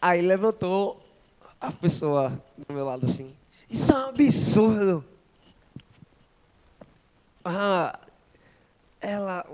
Aí 0.00 0.22
levantou 0.22 1.00
a 1.60 1.72
pessoa 1.72 2.40
do 2.56 2.72
meu 2.72 2.84
lado 2.84 3.04
assim. 3.04 3.34
Isso 3.68 3.92
é 3.92 3.96
um 3.96 4.10
absurdo. 4.10 5.04
Ah, 7.44 7.98
ela. 9.00 9.46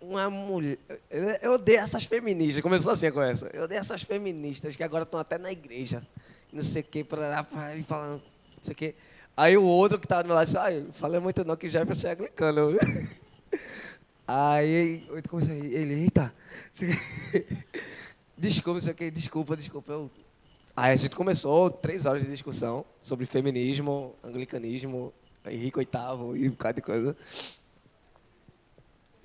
Uma 0.00 0.30
mulher. 0.30 0.78
Eu 1.42 1.52
odeio 1.52 1.80
essas 1.80 2.04
feministas. 2.04 2.62
Começou 2.62 2.92
assim 2.92 3.06
a 3.06 3.12
conversa. 3.12 3.50
Eu 3.52 3.64
odeio 3.64 3.80
essas 3.80 4.02
feministas 4.02 4.74
que 4.74 4.82
agora 4.82 5.04
estão 5.04 5.20
até 5.20 5.36
na 5.36 5.52
igreja. 5.52 6.06
Não 6.52 6.62
sei 6.62 6.82
o 6.82 6.84
que, 6.84 7.04
para 7.04 7.44
falando. 7.86 8.22
Não 8.22 8.62
sei 8.62 8.72
o 8.72 8.76
que. 8.76 8.94
Aí 9.36 9.56
o 9.56 9.64
outro 9.64 9.98
que 9.98 10.06
estava 10.06 10.22
do 10.22 10.26
meu 10.26 10.36
lado 10.36 10.46
disse: 10.46 10.58
Ai, 10.58 10.86
falei 10.92 11.20
muito 11.20 11.44
não 11.44 11.56
que 11.56 11.68
Jefferson 11.68 12.08
é 12.08 12.12
anglicano. 12.12 12.76
Aí 14.26 15.04
eu 15.08 15.22
comecei, 15.28 15.74
ele, 15.74 15.94
eita. 16.04 16.32
Desculpa, 18.38 18.80
sei 18.80 18.92
o 18.92 18.94
que, 18.94 19.10
desculpa, 19.10 19.56
desculpa. 19.56 19.92
Eu... 19.92 20.10
Aí 20.74 20.92
a 20.92 20.96
gente 20.96 21.14
começou 21.14 21.68
três 21.68 22.06
horas 22.06 22.22
de 22.22 22.30
discussão 22.30 22.86
sobre 23.00 23.26
feminismo, 23.26 24.14
anglicanismo, 24.24 25.12
Henrique 25.46 25.78
VIII 25.78 26.36
e 26.36 26.48
um 26.48 26.50
bocado 26.50 26.76
de 26.76 26.82
coisa. 26.82 27.16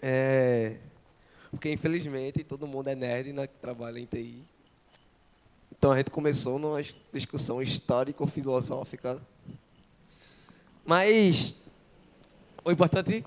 É, 0.02 0.78
porque, 1.52 1.72
infelizmente, 1.72 2.44
todo 2.44 2.68
mundo 2.68 2.90
é 2.90 2.96
nerd 2.96 3.34
né, 3.34 3.48
que 3.48 3.56
trabalha 3.56 4.00
em 4.00 4.06
TI. 4.06 4.44
Então, 5.72 5.92
a 5.92 5.98
gente 5.98 6.12
começou 6.12 6.60
numa 6.60 6.80
discussão 7.12 7.62
histórico-filosófica. 7.62 9.20
Mas, 10.86 11.56
o 12.64 12.72
importante 12.72 13.26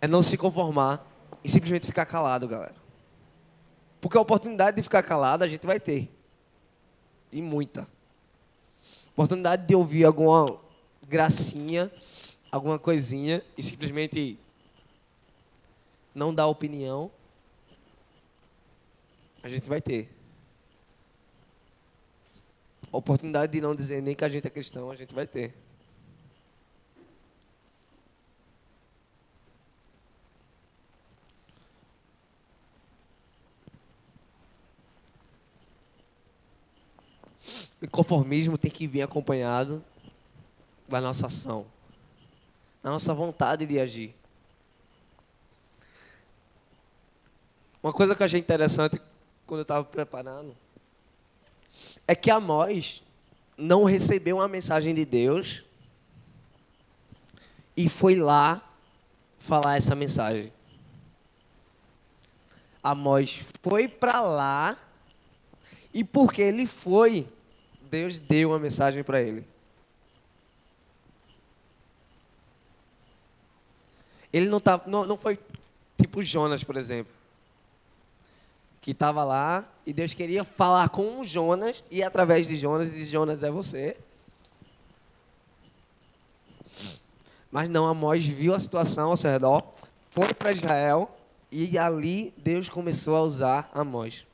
é 0.00 0.08
não 0.08 0.22
se 0.22 0.36
conformar 0.36 1.06
e 1.44 1.48
simplesmente 1.48 1.86
ficar 1.86 2.06
calado, 2.06 2.48
galera. 2.48 2.74
Porque 4.00 4.16
a 4.16 4.20
oportunidade 4.20 4.76
de 4.76 4.82
ficar 4.82 5.02
calado 5.02 5.44
a 5.44 5.48
gente 5.48 5.66
vai 5.66 5.78
ter. 5.78 6.10
E 7.30 7.42
muita. 7.42 7.86
Oportunidade 9.12 9.66
de 9.66 9.74
ouvir 9.74 10.04
alguma 10.04 10.58
gracinha, 11.10 11.90
alguma 12.52 12.78
coisinha 12.78 13.42
e 13.58 13.62
simplesmente 13.64 14.38
não 16.14 16.32
dar 16.32 16.46
opinião, 16.46 17.10
a 19.42 19.48
gente 19.48 19.68
vai 19.68 19.80
ter. 19.80 20.08
A 22.92 22.96
oportunidade 22.96 23.50
de 23.50 23.60
não 23.60 23.74
dizer 23.74 24.00
nem 24.00 24.14
que 24.14 24.24
a 24.24 24.28
gente 24.28 24.46
é 24.46 24.50
cristão, 24.50 24.88
a 24.88 24.94
gente 24.94 25.12
vai 25.12 25.26
ter. 25.26 25.52
O 37.82 37.88
conformismo 37.90 38.56
tem 38.56 38.70
que 38.70 38.86
vir 38.86 39.02
acompanhado 39.02 39.84
da 40.90 41.00
nossa 41.00 41.26
ação, 41.26 41.66
da 42.82 42.90
nossa 42.90 43.14
vontade 43.14 43.64
de 43.64 43.78
agir. 43.78 44.14
Uma 47.82 47.92
coisa 47.92 48.14
que 48.14 48.22
eu 48.22 48.26
achei 48.26 48.40
interessante 48.40 49.00
quando 49.46 49.60
eu 49.60 49.62
estava 49.62 49.84
preparando 49.84 50.54
é 52.06 52.14
que 52.14 52.30
Amós 52.30 53.02
não 53.56 53.84
recebeu 53.84 54.36
uma 54.36 54.48
mensagem 54.48 54.94
de 54.94 55.04
Deus 55.04 55.64
e 57.76 57.88
foi 57.88 58.16
lá 58.16 58.62
falar 59.38 59.76
essa 59.76 59.94
mensagem. 59.94 60.52
Amós 62.82 63.44
foi 63.62 63.86
para 63.86 64.20
lá 64.20 64.76
e 65.92 66.02
porque 66.02 66.42
ele 66.42 66.66
foi, 66.66 67.28
Deus 67.90 68.18
deu 68.18 68.50
uma 68.50 68.58
mensagem 68.58 69.02
para 69.02 69.20
ele. 69.20 69.49
Ele 74.32 74.48
não, 74.48 74.60
tá, 74.60 74.80
não, 74.86 75.04
não 75.04 75.16
foi 75.16 75.38
tipo 75.96 76.22
Jonas, 76.22 76.64
por 76.64 76.76
exemplo 76.76 77.20
que 78.80 78.92
estava 78.92 79.22
lá 79.22 79.64
e 79.84 79.92
Deus 79.92 80.14
queria 80.14 80.42
falar 80.42 80.88
com 80.88 81.22
Jonas 81.22 81.84
e 81.90 82.02
através 82.02 82.48
de 82.48 82.56
Jonas, 82.56 82.92
e 82.92 83.04
Jonas 83.04 83.42
é 83.42 83.50
você. 83.50 83.96
Mas 87.50 87.68
não, 87.68 87.86
Amós 87.86 88.26
viu 88.26 88.54
a 88.54 88.58
situação 88.58 89.10
ao 89.10 89.16
seu 89.16 89.30
redor, 89.30 89.64
foi 90.10 90.32
para 90.32 90.52
Israel 90.52 91.14
e 91.50 91.76
ali 91.76 92.32
Deus 92.38 92.68
começou 92.68 93.16
a 93.16 93.22
usar 93.22 93.70
Amós. 93.74 94.24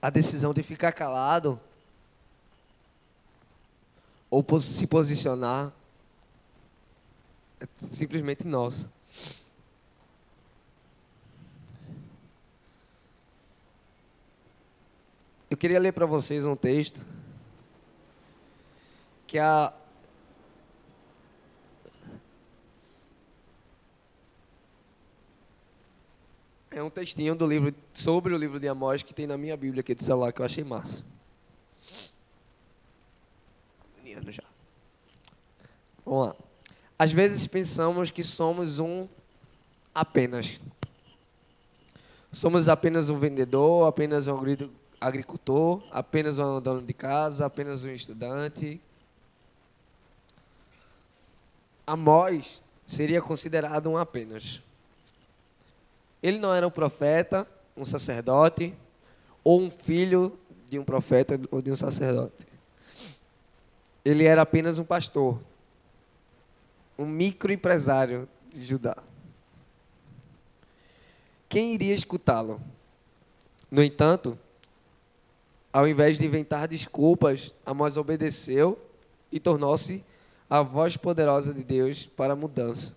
A 0.00 0.10
decisão 0.10 0.54
de 0.54 0.62
ficar 0.62 0.92
calado 0.92 1.58
ou 4.30 4.44
se 4.60 4.86
posicionar 4.86 5.72
é 7.60 7.66
simplesmente 7.76 8.46
nossa. 8.46 8.90
Eu 15.50 15.56
queria 15.56 15.80
ler 15.80 15.92
para 15.92 16.06
vocês 16.06 16.44
um 16.44 16.54
texto 16.54 17.06
que 19.26 19.38
a 19.38 19.72
É 26.70 26.82
um 26.82 26.90
textinho 26.90 27.34
do 27.34 27.44
livro 27.44 27.74
sobre 27.92 28.32
o 28.32 28.36
livro 28.36 28.60
de 28.60 28.68
Amós 28.68 29.02
que 29.02 29.12
tem 29.12 29.26
na 29.26 29.36
minha 29.36 29.56
Bíblia 29.56 29.80
aqui 29.80 29.96
do 29.96 30.04
celular 30.04 30.32
que 30.32 30.40
eu 30.40 30.44
achei 30.46 30.62
massa. 30.62 31.04
Já. 34.28 34.42
Vamos 36.04 36.28
lá. 36.28 36.36
Às 36.98 37.12
vezes 37.12 37.46
pensamos 37.46 38.10
que 38.10 38.24
somos 38.24 38.80
um 38.80 39.06
apenas. 39.94 40.58
Somos 42.32 42.68
apenas 42.68 43.08
um 43.08 43.18
vendedor, 43.18 43.86
apenas 43.86 44.26
um 44.26 44.36
agricultor, 45.00 45.82
apenas 45.90 46.38
um 46.38 46.60
dono 46.60 46.82
de 46.82 46.92
casa, 46.92 47.46
apenas 47.46 47.84
um 47.84 47.90
estudante. 47.90 48.80
Amós 51.86 52.62
seria 52.84 53.22
considerado 53.22 53.88
um 53.88 53.96
apenas. 53.96 54.62
Ele 56.22 56.38
não 56.38 56.52
era 56.52 56.66
um 56.66 56.70
profeta, 56.70 57.46
um 57.76 57.84
sacerdote, 57.84 58.74
ou 59.44 59.60
um 59.60 59.70
filho 59.70 60.38
de 60.68 60.78
um 60.78 60.84
profeta 60.84 61.40
ou 61.50 61.62
de 61.62 61.70
um 61.70 61.76
sacerdote. 61.76 62.46
Ele 64.08 64.24
era 64.24 64.40
apenas 64.40 64.78
um 64.78 64.84
pastor 64.84 65.38
um 66.98 67.04
microempresário 67.04 68.26
de 68.50 68.64
Judá. 68.64 68.96
Quem 71.46 71.74
iria 71.74 71.92
escutá-lo? 71.92 72.58
No 73.70 73.82
entanto, 73.82 74.38
ao 75.70 75.86
invés 75.86 76.18
de 76.18 76.24
inventar 76.24 76.66
desculpas, 76.66 77.54
Amós 77.66 77.98
obedeceu 77.98 78.78
e 79.30 79.38
tornou-se 79.38 80.02
a 80.48 80.62
voz 80.62 80.96
poderosa 80.96 81.52
de 81.52 81.62
Deus 81.62 82.06
para 82.06 82.32
a 82.32 82.36
mudança. 82.36 82.96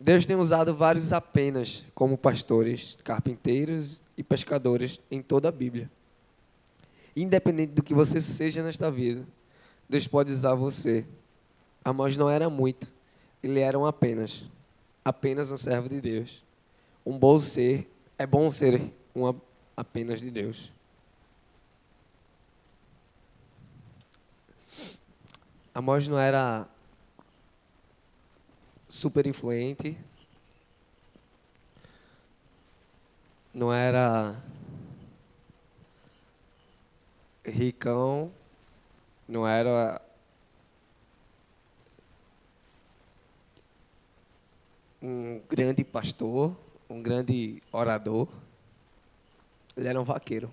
Deus 0.00 0.26
tem 0.26 0.34
usado 0.34 0.74
vários 0.74 1.12
apenas 1.12 1.84
como 1.94 2.18
pastores, 2.18 2.98
carpinteiros 3.04 4.02
e 4.16 4.24
pescadores 4.24 4.98
em 5.08 5.22
toda 5.22 5.50
a 5.50 5.52
Bíblia. 5.52 5.88
Independente 7.14 7.74
do 7.74 7.82
que 7.84 7.94
você 7.94 8.20
seja 8.20 8.60
nesta 8.64 8.90
vida, 8.90 9.24
Deus 9.88 10.06
pode 10.06 10.32
usar 10.32 10.54
você 10.54 11.06
Amós 11.86 12.16
não 12.16 12.28
era 12.28 12.50
muito, 12.50 12.92
ele 13.40 13.60
era 13.60 13.78
um 13.78 13.86
apenas, 13.86 14.44
apenas 15.04 15.52
um 15.52 15.56
servo 15.56 15.88
de 15.88 16.00
Deus. 16.00 16.42
Um 17.06 17.16
bom 17.16 17.38
ser, 17.38 17.88
é 18.18 18.26
bom 18.26 18.50
ser 18.50 18.92
um 19.14 19.32
apenas 19.76 20.20
de 20.20 20.28
Deus. 20.28 20.72
Amós 25.72 26.08
não 26.08 26.18
era 26.18 26.68
super 28.88 29.24
influente, 29.24 29.96
não 33.54 33.72
era 33.72 34.42
ricão, 37.44 38.32
não 39.28 39.46
era 39.46 40.00
um 45.02 45.40
grande 45.48 45.84
pastor, 45.84 46.56
um 46.88 47.02
grande 47.02 47.62
orador. 47.72 48.28
Ele 49.76 49.88
era 49.88 50.00
um 50.00 50.04
vaqueiro. 50.04 50.52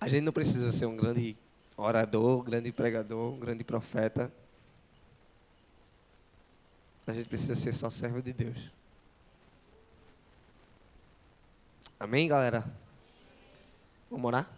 A 0.00 0.06
gente 0.06 0.22
não 0.22 0.32
precisa 0.32 0.70
ser 0.72 0.86
um 0.86 0.96
grande 0.96 1.36
orador, 1.76 2.40
um 2.40 2.44
grande 2.44 2.72
pregador, 2.72 3.34
um 3.34 3.38
grande 3.38 3.64
profeta. 3.64 4.32
A 7.06 7.12
gente 7.12 7.28
precisa 7.28 7.54
ser 7.54 7.72
só 7.72 7.90
servo 7.90 8.22
de 8.22 8.32
Deus. 8.32 8.77
Amém, 12.00 12.28
galera? 12.28 12.64
Vamos 14.08 14.24
orar? 14.24 14.48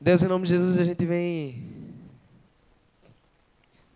Deus, 0.00 0.22
em 0.22 0.28
nome 0.28 0.44
de 0.44 0.50
Jesus, 0.50 0.78
a 0.78 0.84
gente 0.84 1.04
vem 1.04 1.92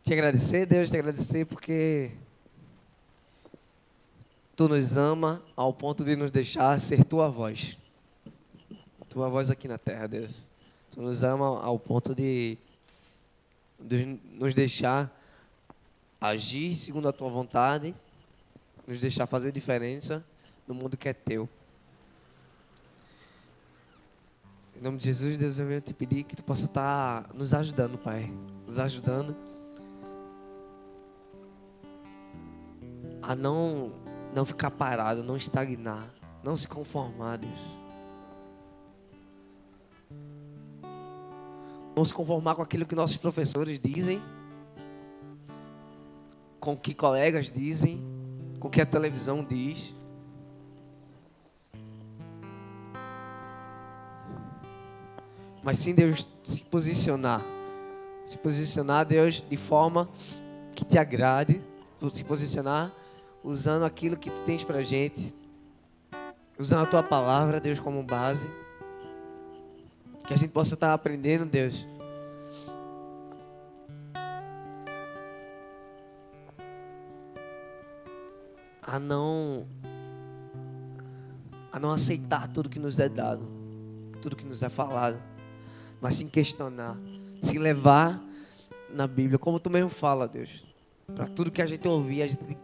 te 0.03 0.13
agradecer, 0.13 0.67
Deus, 0.67 0.91
te 0.91 0.97
agradecer 0.97 1.45
porque 1.45 2.11
tu 4.57 4.69
nos 4.69 4.97
ama 4.97 5.41
ao 5.55 5.73
ponto 5.73 6.05
de 6.05 6.17
nos 6.17 6.33
deixar 6.33 6.81
ser 6.81 7.05
tua 7.05 7.29
voz. 7.29 7.79
Tua 9.09 9.29
voz 9.29 9.51
aqui 9.51 9.69
na 9.69 9.79
terra, 9.79 10.09
Deus. 10.09 10.49
Tu 10.91 11.01
nos 11.01 11.23
ama 11.23 11.63
ao 11.63 11.79
ponto 11.79 12.13
de, 12.13 12.59
de 13.79 14.19
nos 14.33 14.53
deixar 14.53 15.17
agir 16.21 16.75
segundo 16.75 17.09
a 17.09 17.13
tua 17.13 17.31
vontade 17.31 17.95
nos 18.87 19.01
deixar 19.01 19.27
fazer 19.27 19.53
diferença 19.53 20.25
no 20.67 20.75
mundo 20.75 20.97
que 20.97 21.09
é 21.09 21.13
teu. 21.13 21.49
Em 24.77 24.81
nome 24.83 24.99
de 24.99 25.05
Jesus, 25.05 25.39
Deus, 25.39 25.59
eu 25.59 25.67
venho 25.67 25.81
te 25.81 25.95
pedir 25.95 26.25
que 26.25 26.37
tu 26.37 26.43
possa 26.43 26.65
estar 26.65 27.33
nos 27.33 27.55
ajudando, 27.55 27.97
Pai. 27.97 28.31
Nos 28.67 28.79
ajudando 28.79 29.37
a 33.23 33.35
não, 33.35 33.93
não 34.35 34.45
ficar 34.45 34.71
parado, 34.71 35.23
não 35.23 35.37
estagnar, 35.37 36.13
não 36.43 36.57
se 36.57 36.69
conformar, 36.69 37.39
Deus. 37.39 37.61
Não 41.97 42.05
se 42.05 42.13
conformar 42.13 42.57
com 42.57 42.63
aquilo 42.63 42.85
que 42.85 42.95
nossos 42.95 43.17
professores 43.17 43.79
dizem, 43.79 44.21
com 46.59 46.73
o 46.73 46.77
que 46.77 46.93
colegas 46.93 47.53
dizem, 47.53 48.14
com 48.65 48.69
o 48.69 48.71
que 48.71 48.81
a 48.81 48.87
televisão 48.87 49.45
diz. 49.45 49.95
Mas 55.63 55.77
sim, 55.77 55.95
Deus, 55.95 56.27
se 56.43 56.65
posicionar. 56.65 57.43
Se 58.25 58.39
posicionar, 58.39 59.05
Deus, 59.05 59.45
de 59.47 59.57
forma 59.59 60.09
que 60.75 60.83
te 60.83 60.97
agrade. 60.97 61.63
Se 62.11 62.25
posicionar 62.25 62.91
usando 63.43 63.85
aquilo 63.85 64.17
que 64.17 64.31
tu 64.31 64.41
tens 64.47 64.65
pra 64.65 64.83
gente. 64.83 65.35
Usando 66.59 66.85
a 66.85 66.87
tua 66.87 67.03
palavra, 67.03 67.61
Deus, 67.61 67.79
como 67.79 68.03
base. 68.03 68.49
Que 70.27 70.33
a 70.33 70.39
gente 70.39 70.53
possa 70.53 70.73
estar 70.73 70.95
aprendendo, 70.95 71.45
Deus, 71.45 71.87
a 78.95 78.99
não 79.01 79.67
a 81.73 81.81
não 81.81 81.91
aceitar 81.91 82.47
tudo 82.47 82.69
que 82.69 82.79
nos 82.79 83.01
é 83.01 83.09
dado, 83.09 83.45
tudo 84.23 84.37
que 84.37 84.47
nos 84.47 84.63
é 84.63 84.69
falado, 84.69 85.21
mas 86.01 86.15
sim 86.15 86.29
questionar, 86.29 86.97
se 87.43 87.59
levar 87.59 88.23
na 88.89 89.09
Bíblia, 89.09 89.37
como 89.37 89.59
tu 89.59 89.69
mesmo 89.69 89.91
fala, 89.91 90.29
Deus, 90.29 90.65
para 91.13 91.27
tudo 91.27 91.51
que 91.51 91.61
a 91.61 91.67
gente 91.67 91.89
ouvir, 91.89 92.23
a 92.23 92.29
gente 92.29 92.57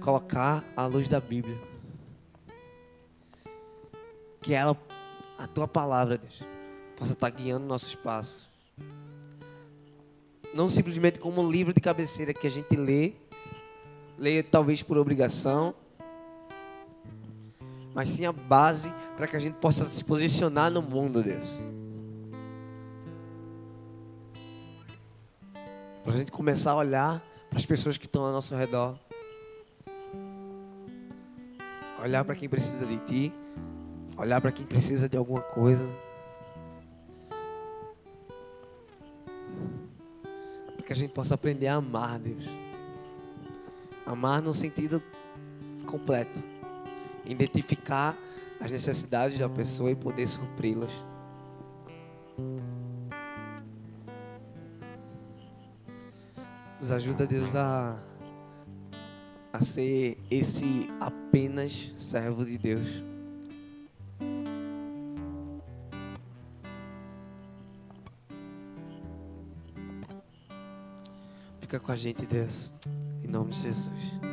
colocar 0.00 0.64
a 0.76 0.86
luz 0.86 1.08
da 1.08 1.20
Bíblia, 1.20 1.56
que 4.42 4.52
ela, 4.52 4.76
a 5.38 5.46
tua 5.46 5.68
palavra, 5.68 6.18
Deus, 6.18 6.44
possa 6.96 7.12
estar 7.12 7.30
guiando 7.30 7.64
nossos 7.64 7.94
passos, 7.94 8.48
não 10.52 10.68
simplesmente 10.68 11.20
como 11.20 11.40
um 11.40 11.48
livro 11.48 11.72
de 11.72 11.80
cabeceira 11.80 12.34
que 12.34 12.48
a 12.48 12.50
gente 12.50 12.74
lê 12.74 13.14
leia 14.20 14.44
talvez 14.44 14.82
por 14.82 14.98
obrigação, 14.98 15.74
mas 17.94 18.10
sim 18.10 18.26
a 18.26 18.32
base 18.32 18.92
para 19.16 19.26
que 19.26 19.34
a 19.34 19.38
gente 19.38 19.54
possa 19.54 19.82
se 19.86 20.04
posicionar 20.04 20.70
no 20.70 20.82
mundo, 20.82 21.22
Deus. 21.22 21.58
Para 26.04 26.12
a 26.12 26.16
gente 26.16 26.30
começar 26.30 26.72
a 26.72 26.76
olhar 26.76 27.22
para 27.48 27.58
as 27.58 27.64
pessoas 27.64 27.96
que 27.96 28.04
estão 28.04 28.22
ao 28.22 28.30
nosso 28.30 28.54
redor. 28.54 28.98
Olhar 32.02 32.22
para 32.24 32.34
quem 32.34 32.48
precisa 32.48 32.84
de 32.84 32.98
Ti. 32.98 33.32
Olhar 34.18 34.40
para 34.40 34.52
quem 34.52 34.66
precisa 34.66 35.08
de 35.08 35.16
alguma 35.16 35.40
coisa. 35.40 35.84
Que 40.84 40.92
a 40.92 40.96
gente 40.96 41.12
possa 41.12 41.34
aprender 41.34 41.68
a 41.68 41.76
amar, 41.76 42.18
Deus. 42.18 42.44
Amar 44.10 44.42
no 44.42 44.52
sentido 44.52 45.00
completo. 45.86 46.42
Identificar 47.24 48.18
as 48.60 48.72
necessidades 48.72 49.38
da 49.38 49.48
pessoa 49.48 49.92
e 49.92 49.94
poder 49.94 50.26
supri-las. 50.26 50.90
Nos 56.80 56.90
ajuda, 56.90 57.24
Deus, 57.24 57.54
a, 57.54 58.02
a 59.52 59.62
ser 59.62 60.18
esse 60.28 60.90
apenas 60.98 61.92
servo 61.96 62.44
de 62.44 62.58
Deus. 62.58 63.04
Fica 71.60 71.78
com 71.78 71.92
a 71.92 71.96
gente, 71.96 72.26
Deus. 72.26 72.74
Nome 73.30 73.50
de 73.50 73.56
Jesus. 73.56 74.29